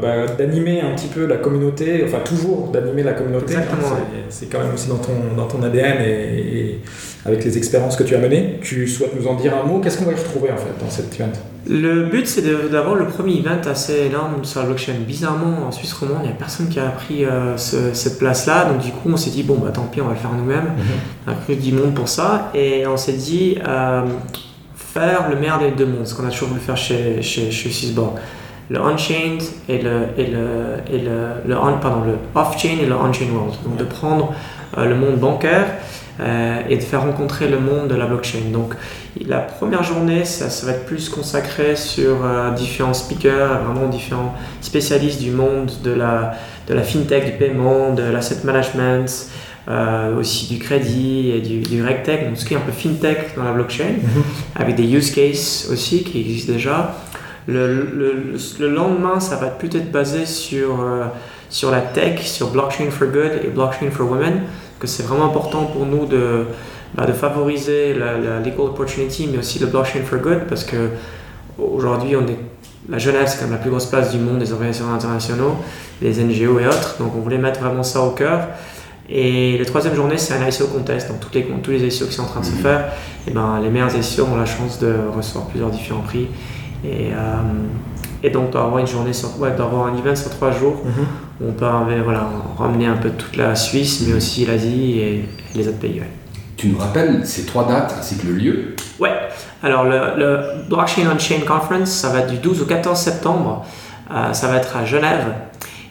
bah, 0.00 0.26
d'animer 0.38 0.80
un 0.80 0.94
petit 0.94 1.08
peu 1.08 1.26
la 1.26 1.36
communauté, 1.36 2.02
enfin 2.06 2.20
toujours 2.24 2.68
d'animer 2.68 3.02
la 3.02 3.12
communauté. 3.12 3.54
Exactement. 3.54 3.96
C'est, 4.30 4.46
quand 4.46 4.60
même 4.60 4.72
aussi 4.72 4.88
dans 4.88 4.96
ton, 4.96 5.12
dans 5.36 5.46
ton 5.46 5.62
ADN 5.62 6.00
et, 6.00 6.78
avec 7.26 7.44
les 7.44 7.58
expériences 7.58 7.96
que 7.96 8.04
tu 8.04 8.14
as 8.14 8.18
menées. 8.18 8.58
Tu 8.62 8.86
souhaites 8.86 9.18
nous 9.20 9.26
en 9.26 9.34
dire 9.34 9.54
un 9.54 9.66
mot? 9.66 9.80
Qu'est-ce 9.80 9.98
qu'on 9.98 10.06
va 10.06 10.12
y 10.12 10.14
retrouver 10.14 10.50
en 10.50 10.56
fait 10.56 10.72
dans 10.82 10.88
cet 10.88 11.14
event? 11.20 11.32
Le 11.66 12.04
but 12.04 12.26
c'est 12.26 12.42
d'avoir 12.70 12.94
le 12.94 13.06
premier 13.06 13.38
event 13.38 13.60
assez 13.68 14.06
énorme 14.06 14.44
sur 14.44 14.60
la 14.60 14.66
blockchain. 14.66 14.94
Bizarrement 15.06 15.66
en 15.66 15.72
Suisse 15.72 15.92
romande, 15.92 16.20
il 16.22 16.28
n'y 16.28 16.32
a 16.32 16.36
personne 16.36 16.68
qui 16.68 16.80
a 16.80 16.88
pris 16.88 17.24
euh, 17.24 17.56
cette 17.56 18.18
place-là. 18.18 18.66
Donc 18.66 18.80
du 18.80 18.90
coup 18.90 19.10
on 19.10 19.16
s'est 19.16 19.30
dit 19.30 19.42
bon 19.42 19.56
bah 19.56 19.70
tant 19.70 19.82
pis 19.82 20.00
on 20.00 20.06
va 20.06 20.12
le 20.12 20.18
faire 20.18 20.32
nous-mêmes. 20.32 20.72
On 21.26 21.32
a 21.32 21.34
pris 21.34 21.56
du 21.56 21.72
monde 21.72 21.94
pour 21.94 22.08
ça 22.08 22.50
et 22.54 22.86
on 22.86 22.96
s'est 22.96 23.12
dit 23.12 23.58
euh, 23.66 24.06
faire 24.74 25.28
le 25.28 25.36
meilleur 25.36 25.58
des 25.58 25.70
deux 25.70 25.86
mondes, 25.86 26.06
ce 26.06 26.14
qu'on 26.14 26.26
a 26.26 26.30
toujours 26.30 26.48
voulu 26.48 26.60
faire 26.60 26.76
chez, 26.76 27.20
chez, 27.22 27.50
chez 27.50 27.94
Le 28.70 28.80
on-chain 28.80 29.38
et 29.68 29.80
le, 29.80 30.08
et 30.16 30.26
le, 30.26 30.46
et 30.90 30.98
le, 30.98 31.18
le, 31.46 31.56
on, 31.56 31.78
pardon, 31.78 32.02
le 32.04 32.16
off-chain 32.34 32.78
et 32.82 32.86
le 32.86 32.94
on-chain 32.94 33.26
world. 33.32 33.54
Donc 33.64 33.76
de 33.76 33.84
prendre 33.84 34.34
euh, 34.76 34.86
le 34.86 34.94
monde 34.94 35.16
bancaire 35.16 35.66
euh, 36.20 36.60
et 36.68 36.76
de 36.76 36.82
faire 36.82 37.02
rencontrer 37.02 37.48
le 37.48 37.60
monde 37.60 37.88
de 37.88 37.94
la 37.94 38.06
blockchain. 38.06 38.50
Donc 38.52 38.74
la 39.26 39.38
première 39.38 39.82
journée, 39.82 40.24
ça, 40.24 40.50
ça 40.50 40.66
va 40.66 40.72
être 40.72 40.86
plus 40.86 41.08
consacré 41.08 41.76
sur 41.76 42.24
euh, 42.24 42.50
différents 42.52 42.94
speakers, 42.94 43.62
vraiment 43.64 43.88
différents 43.88 44.34
spécialistes 44.60 45.20
du 45.20 45.30
monde 45.30 45.70
de 45.82 45.90
la, 45.90 46.34
de 46.66 46.74
la 46.74 46.82
fintech, 46.82 47.24
du 47.24 47.32
paiement, 47.32 47.92
de 47.94 48.02
l'asset 48.02 48.38
management, 48.44 49.28
euh, 49.68 50.16
aussi 50.18 50.46
du 50.46 50.58
crédit 50.58 51.30
et 51.30 51.40
du, 51.40 51.60
du 51.60 51.84
RegTech, 51.84 52.26
donc 52.26 52.38
ce 52.38 52.46
qui 52.46 52.54
est 52.54 52.56
un 52.56 52.60
peu 52.60 52.72
FinTech 52.72 53.36
dans 53.36 53.44
la 53.44 53.52
blockchain, 53.52 53.98
mhm. 54.02 54.22
avec 54.56 54.76
des 54.76 54.84
use 54.84 55.10
cases 55.10 55.68
aussi 55.70 56.04
qui 56.04 56.20
existent 56.20 56.52
déjà. 56.52 56.96
Le, 57.46 57.66
le, 57.94 58.34
le 58.60 58.68
lendemain, 58.68 59.20
ça 59.20 59.36
va 59.36 59.46
peut-être 59.48 59.90
basé 59.90 60.26
sur, 60.26 60.80
euh, 60.80 61.04
sur 61.50 61.70
la 61.70 61.80
tech, 61.80 62.20
sur 62.22 62.50
Blockchain 62.50 62.90
for 62.90 63.08
Good 63.08 63.40
et 63.44 63.48
Blockchain 63.48 63.90
for 63.90 64.10
Women, 64.10 64.42
que 64.78 64.86
c'est 64.86 65.02
vraiment 65.02 65.26
important 65.26 65.64
pour 65.64 65.86
nous 65.86 66.06
de, 66.06 66.46
bah, 66.94 67.06
de 67.06 67.12
favoriser 67.12 67.94
la, 67.94 68.18
la, 68.18 68.40
legal 68.40 68.60
opportunity, 68.60 69.28
mais 69.30 69.38
aussi 69.38 69.58
le 69.58 69.66
Blockchain 69.66 70.00
for 70.04 70.18
Good, 70.18 70.46
parce 70.48 70.64
que 70.64 70.90
aujourd'hui, 71.58 72.16
on 72.16 72.26
est 72.26 72.38
la 72.88 72.98
Genève, 72.98 73.26
c'est 73.26 73.40
comme 73.40 73.50
la 73.50 73.58
plus 73.58 73.70
grosse 73.70 73.86
place 73.86 74.10
du 74.12 74.18
monde 74.18 74.38
des 74.38 74.52
organisations 74.52 74.92
internationaux, 74.92 75.56
les 76.00 76.22
NGO 76.24 76.58
et 76.58 76.66
autres. 76.66 76.96
Donc 76.98 77.12
on 77.16 77.20
voulait 77.20 77.38
mettre 77.38 77.60
vraiment 77.60 77.82
ça 77.82 78.00
au 78.00 78.10
cœur. 78.12 78.48
Et 79.10 79.58
la 79.58 79.64
troisième 79.64 79.94
journée, 79.94 80.16
c'est 80.16 80.34
un 80.34 80.46
ICO 80.46 80.66
contest. 80.66 81.08
Donc 81.08 81.20
toutes 81.20 81.34
les, 81.34 81.44
tous 81.62 81.70
les 81.70 81.84
ICO 81.84 82.06
qui 82.06 82.12
sont 82.12 82.22
en 82.22 82.26
train 82.26 82.40
de 82.40 82.46
se 82.46 82.52
mhm. 82.52 82.58
faire, 82.58 82.80
et 83.26 83.28
eh 83.28 83.30
ben, 83.30 83.60
les 83.62 83.68
meilleurs 83.68 83.94
ICO 83.94 84.24
ont 84.24 84.36
la 84.36 84.46
chance 84.46 84.78
de 84.78 84.94
recevoir 85.14 85.46
plusieurs 85.46 85.70
différents 85.70 86.00
prix. 86.00 86.28
Et, 86.84 87.12
euh, 87.12 87.16
et 88.22 88.30
donc 88.30 88.50
d'avoir 88.50 88.78
une 88.78 88.86
journée 88.86 89.12
sur, 89.12 89.38
ouais, 89.40 89.50
d'avoir 89.56 89.86
un 89.86 89.96
event 89.96 90.16
sur 90.16 90.30
trois 90.30 90.50
jours, 90.50 90.82
mhm. 90.84 91.48
on 91.48 91.52
peut 91.52 91.66
voilà, 92.04 92.28
ramener 92.56 92.86
un 92.86 92.96
peu 92.96 93.10
toute 93.10 93.36
la 93.36 93.54
Suisse, 93.54 94.04
mais 94.06 94.14
aussi 94.14 94.44
l'Asie 94.44 94.98
et, 94.98 95.24
les 95.54 95.66
autres 95.66 95.78
pays. 95.78 96.02
Tu 96.56 96.68
nous 96.68 96.78
rappelles 96.78 97.24
ces 97.24 97.46
trois 97.46 97.66
dates 97.66 97.94
ainsi 97.98 98.16
que 98.18 98.26
le 98.26 98.34
lieu? 98.34 98.76
Ouais, 99.00 99.12
alors 99.62 99.84
le, 99.84 100.18
le 100.18 100.68
Blockchain 100.68 101.02
on 101.12 101.18
Chain 101.18 101.40
Conference, 101.46 101.90
ça 101.90 102.10
va 102.10 102.20
être 102.20 102.30
du 102.30 102.38
12 102.38 102.62
au 102.62 102.66
14 102.66 102.98
septembre. 102.98 103.64
Euh, 104.10 104.32
ça 104.32 104.48
va 104.48 104.56
être 104.56 104.76
à 104.76 104.84
Genève. 104.84 105.34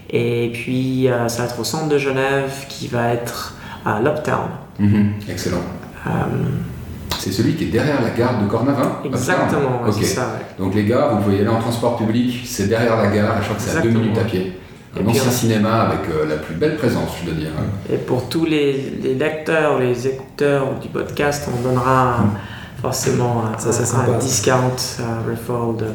Et 0.09 0.51
puis, 0.53 1.07
euh, 1.07 1.27
ça 1.27 1.43
va 1.43 1.49
être 1.49 1.59
au 1.59 1.63
centre 1.63 1.89
de 1.89 1.97
Genève 1.97 2.65
qui 2.69 2.87
va 2.87 3.13
être 3.13 3.55
à 3.85 3.99
l'Uptown. 3.99 4.49
Mhm, 4.79 5.13
excellent. 5.29 5.61
Euh, 6.07 6.09
c'est 7.27 7.41
celui 7.41 7.55
qui 7.55 7.65
est 7.65 7.67
derrière 7.67 8.01
la 8.01 8.09
gare 8.09 8.41
de 8.41 8.47
Cornavin 8.47 8.99
Exactement, 9.05 9.81
c'est 9.91 10.05
ça. 10.05 10.39
Donc 10.57 10.73
les 10.75 10.85
gars, 10.85 11.09
vous 11.11 11.23
pouvez 11.23 11.37
y 11.37 11.39
aller 11.39 11.49
en 11.49 11.59
transport 11.59 11.97
public, 11.97 12.43
c'est 12.45 12.67
derrière 12.67 12.97
la 12.97 13.07
gare, 13.07 13.37
je 13.39 13.45
crois 13.45 13.55
que 13.57 13.61
c'est 13.61 13.77
à 13.77 13.81
deux 13.81 13.89
minutes 13.89 14.17
à 14.17 14.23
pied. 14.23 14.53
Un 14.99 15.05
ancien 15.07 15.29
cinéma 15.29 15.81
avec 15.81 16.09
euh, 16.09 16.27
la 16.27 16.37
plus 16.37 16.55
belle 16.55 16.75
présence, 16.75 17.09
je 17.21 17.29
dois 17.29 17.39
dire. 17.39 17.51
Et 17.91 17.97
pour 17.97 18.29
tous 18.29 18.45
les, 18.45 18.97
les 19.03 19.13
lecteurs, 19.13 19.77
les 19.77 20.07
écouteurs 20.07 20.79
du 20.81 20.87
podcast, 20.87 21.47
on 21.55 21.61
donnera 21.61 22.23
forcément 22.81 23.43
ça, 23.57 23.69
un, 23.69 24.13
un 24.13 24.17
discount 24.17 24.75
uh, 24.99 25.29
referral 25.29 25.75
de 25.77 25.85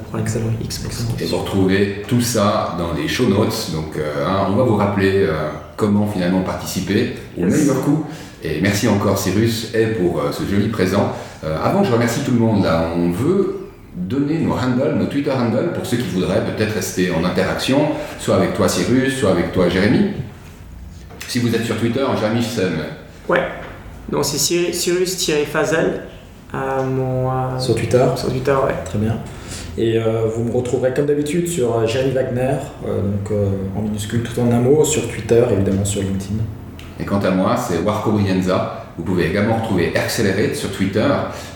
X%. 0.65 1.05
Et 1.21 1.27
vous 1.27 1.39
retrouvez 1.39 2.03
tout 2.07 2.21
ça 2.21 2.77
dans 2.79 2.93
les 2.93 3.09
show 3.09 3.27
notes. 3.29 3.71
Donc 3.73 3.97
euh, 3.97 4.27
hein, 4.27 4.47
on 4.51 4.57
va 4.57 4.65
vous 4.65 4.77
rappeler 4.77 5.25
euh, 5.27 5.51
comment 5.77 6.07
finalement 6.07 6.43
participer 6.43 7.15
au 7.37 7.45
meilleur 7.47 7.81
coût. 7.81 8.05
Et 8.43 8.61
merci 8.61 8.89
encore 8.89 9.19
Cyrus 9.19 9.73
et 9.75 9.87
pour 9.87 10.21
euh, 10.21 10.33
ce 10.33 10.43
joli 10.45 10.69
présent. 10.69 11.13
avant 11.43 11.83
que 11.83 11.89
je 11.89 11.93
remercie 11.93 12.21
tout 12.21 12.33
le 12.33 12.39
monde, 12.39 12.65
là, 12.65 12.91
on 12.97 13.11
veut 13.11 13.69
donner 13.95 14.39
nos 14.39 14.53
handles, 14.53 14.97
nos 14.99 15.07
Twitter 15.07 15.33
handles 15.33 15.73
pour 15.75 15.85
ceux 15.85 15.97
qui 15.97 16.09
voudraient 16.09 16.43
peut-être 16.45 16.75
rester 16.75 17.11
en 17.11 17.25
interaction, 17.25 17.89
soit 18.19 18.37
avec 18.37 18.55
toi 18.55 18.69
Cyrus, 18.69 19.19
soit 19.19 19.31
avec 19.31 19.53
toi 19.53 19.69
Jérémy. 19.69 20.13
Si 21.29 21.41
vous 21.41 21.55
êtes 21.55 21.65
sur 21.65 21.79
Twitter, 21.79 22.05
Jérémy 22.21 22.43
Sem. 22.43 22.73
Ouais. 23.29 23.43
Donc 24.11 24.25
c'est 24.25 24.39
Cyrus-Fazel 24.73 26.03
mon, 26.55 27.59
sur 27.59 27.75
Twitter 27.75 28.05
Sur 28.17 28.29
Twitter, 28.29 28.53
ouais. 28.53 28.75
Très 28.85 28.99
bien. 28.99 29.19
Et 29.79 29.99
euh, 29.99 30.27
vous 30.27 30.45
me 30.45 30.53
retrouverez 30.53 30.93
comme 30.93 31.07
d'habitude 31.07 31.49
sur 31.49 31.79
euh, 31.79 31.87
Jerry 31.87 32.11
Wagner, 32.11 32.57
euh, 32.87 33.01
donc 33.01 33.33
en 33.75 33.81
minuscule 33.81 34.23
tout 34.23 34.39
en 34.39 34.51
un 34.51 34.61
mot, 34.61 34.85
sur 34.85 35.09
Twitter, 35.09 35.43
évidemment 35.51 35.85
sur 35.85 36.03
LinkedIn. 36.03 36.43
Et 37.03 37.05
quant 37.05 37.19
à 37.19 37.33
moi, 37.33 37.57
c'est 37.57 37.81
Warco 37.81 38.13
Brienza. 38.13 38.85
Vous 38.97 39.03
pouvez 39.03 39.27
également 39.27 39.57
retrouver 39.57 39.93
Accelerate 39.97 40.55
sur 40.55 40.71
Twitter. 40.71 41.09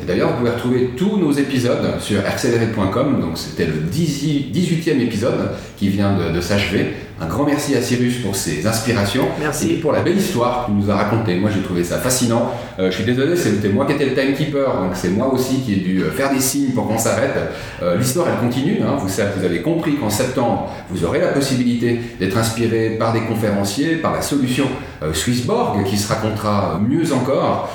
Et 0.02 0.04
d'ailleurs, 0.04 0.30
vous 0.30 0.38
pouvez 0.38 0.50
retrouver 0.50 0.90
tous 0.96 1.18
nos 1.18 1.30
épisodes 1.30 2.00
sur 2.00 2.18
accelerate.com. 2.26 3.20
Donc, 3.20 3.38
c'était 3.38 3.66
le 3.66 3.74
18e 3.88 5.00
épisode 5.00 5.50
qui 5.76 5.88
vient 5.88 6.16
de, 6.16 6.34
de 6.34 6.40
s'achever. 6.40 6.94
Un 7.18 7.26
grand 7.28 7.44
merci 7.44 7.74
à 7.74 7.80
Cyrus 7.80 8.18
pour 8.18 8.36
ses 8.36 8.66
inspirations. 8.66 9.26
Merci. 9.40 9.70
Et 9.70 9.76
pour 9.76 9.92
la 9.92 10.02
belle 10.02 10.18
histoire 10.18 10.66
qu'il 10.66 10.74
nous 10.74 10.90
a 10.90 10.96
racontée. 10.96 11.36
Moi, 11.36 11.48
j'ai 11.50 11.62
trouvé 11.62 11.82
ça 11.82 11.96
fascinant. 11.96 12.50
Euh, 12.78 12.90
je 12.90 12.96
suis 12.96 13.04
désolé, 13.04 13.34
c'était 13.36 13.70
moi 13.70 13.86
qui 13.86 13.92
étais 13.92 14.04
le 14.04 14.14
timekeeper, 14.14 14.82
donc 14.82 14.90
c'est 14.92 15.08
moi 15.08 15.32
aussi 15.32 15.62
qui 15.62 15.72
ai 15.72 15.76
dû 15.76 16.02
euh, 16.02 16.10
faire 16.10 16.30
des 16.30 16.40
signes 16.40 16.72
pour 16.72 16.86
qu'on 16.86 16.98
s'arrête. 16.98 17.34
Euh, 17.82 17.96
l'histoire, 17.96 18.26
elle 18.28 18.46
continue. 18.46 18.82
Hein. 18.82 18.96
Vous, 18.98 19.08
savez, 19.08 19.30
vous 19.34 19.46
avez 19.46 19.62
compris 19.62 19.96
qu'en 19.96 20.10
septembre, 20.10 20.70
vous 20.90 21.06
aurez 21.06 21.20
la 21.20 21.28
possibilité 21.28 21.98
d'être 22.20 22.36
inspiré 22.36 22.96
par 22.98 23.14
des 23.14 23.22
conférenciers, 23.22 23.96
par 23.96 24.12
la 24.12 24.20
solution 24.20 24.66
Swissborg 25.12 25.84
qui 25.84 25.96
se 25.96 26.08
racontera 26.08 26.80
mieux 26.86 27.12
encore. 27.12 27.70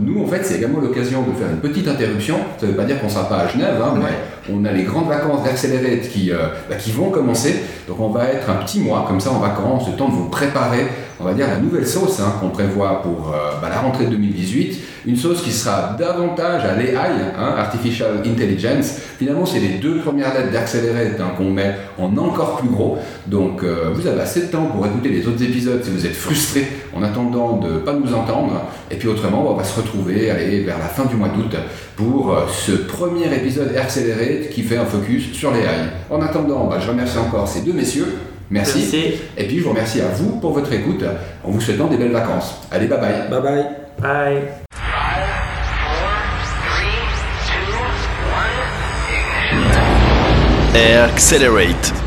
nous, 0.00 0.22
en 0.22 0.26
fait, 0.26 0.44
c'est 0.44 0.56
également 0.56 0.80
l'occasion 0.80 1.22
de 1.22 1.32
faire 1.36 1.48
une 1.50 1.58
petite 1.58 1.88
interruption. 1.88 2.36
Ça 2.58 2.66
ne 2.66 2.72
veut 2.72 2.76
pas 2.76 2.84
dire 2.84 3.00
qu'on 3.00 3.06
ne 3.06 3.12
sera 3.12 3.28
pas 3.28 3.38
à 3.38 3.48
Genève, 3.48 3.80
hein, 3.82 3.94
mais 3.96 4.02
on 4.52 4.64
a 4.64 4.72
les 4.72 4.84
grandes 4.84 5.08
vacances 5.08 5.42
d'Accelerate 5.44 6.08
qui, 6.08 6.30
bah, 6.68 6.76
qui 6.76 6.92
vont 6.92 7.10
commencer. 7.10 7.62
Donc, 7.88 8.00
on 8.00 8.10
va 8.10 8.28
être 8.28 8.48
un 8.48 8.64
petit 8.64 8.80
mois 8.80 9.04
comme 9.06 9.20
ça 9.20 9.32
en 9.32 9.38
vacances, 9.38 9.88
le 9.88 9.96
temps 9.96 10.08
de 10.08 10.14
vous 10.14 10.28
préparer, 10.28 10.86
on 11.20 11.24
va 11.24 11.34
dire, 11.34 11.46
la 11.46 11.58
nouvelle 11.58 11.86
sauce 11.86 12.20
hein, 12.20 12.34
qu'on 12.40 12.48
prévoit 12.48 13.02
pour 13.02 13.32
euh, 13.34 13.60
bah, 13.60 13.68
la 13.68 13.80
rentrée 13.80 14.06
2018. 14.06 14.78
Une 15.06 15.16
sauce 15.16 15.42
qui 15.42 15.50
sera 15.50 15.96
davantage 15.98 16.64
à 16.64 16.76
l'AI, 16.76 16.94
hein, 17.38 17.54
Artificial 17.56 18.22
Intelligence. 18.24 18.98
Finalement, 19.18 19.46
c'est 19.46 19.60
les 19.60 19.78
deux 19.78 19.98
premières 19.98 20.34
lettres 20.34 20.52
d'Accelerate 20.52 21.20
hein, 21.20 21.32
qu'on 21.36 21.50
met 21.50 21.74
en 21.98 22.16
encore 22.16 22.58
plus 22.58 22.68
gros. 22.68 22.98
Donc, 23.26 23.62
euh, 23.62 23.90
vous 23.94 24.06
avez 24.06 24.20
assez 24.20 24.42
de 24.42 24.46
temps 24.46 24.66
pour 24.66 24.86
écouter 24.86 25.08
les 25.08 25.26
autres 25.26 25.42
épisodes 25.42 25.82
si 25.82 25.90
vous 25.90 26.06
êtes 26.06 26.14
frustré 26.14 26.66
en 26.94 27.02
attendant 27.02 27.56
de 27.56 27.72
ne 27.72 27.78
pas 27.78 27.92
nous 27.92 28.12
entendre. 28.14 28.62
Et 28.90 28.96
puis 28.96 29.08
autrement, 29.08 29.50
on 29.50 29.54
va 29.54 29.64
se 29.64 29.80
retrouver 29.80 30.30
aller 30.30 30.60
vers 30.60 30.78
la 30.78 30.86
fin 30.86 31.04
du 31.06 31.16
mois 31.16 31.28
d'août 31.28 31.56
pour 31.96 32.32
euh, 32.32 32.42
ce 32.50 32.72
premier 32.72 33.34
épisode 33.34 33.74
Accelerate 33.76 34.50
qui 34.50 34.62
fait 34.62 34.76
un 34.76 34.86
focus 34.86 35.32
sur 35.32 35.52
les 35.52 35.60
AI. 35.60 35.90
En 36.10 36.20
attendant, 36.20 36.66
bah, 36.66 36.78
je 36.80 36.88
remercie 36.88 37.18
encore 37.18 37.48
ces 37.48 37.62
deux 37.62 37.72
messieurs. 37.72 38.18
Merci. 38.50 39.18
Et 39.38 39.44
puis 39.44 39.58
je 39.58 39.64
vous 39.64 39.70
remercie 39.70 40.00
à 40.00 40.08
vous 40.08 40.40
pour 40.40 40.52
votre 40.52 40.72
écoute 40.72 41.04
en 41.44 41.50
vous 41.50 41.60
souhaitant 41.60 41.86
des 41.86 41.96
belles 41.96 42.10
vacances. 42.10 42.56
Allez, 42.70 42.86
bye 42.86 42.98
bye. 42.98 43.30
Bye 43.30 43.42
bye. 43.42 43.66
Bye. 44.00 44.69
Accelerate 50.74 51.99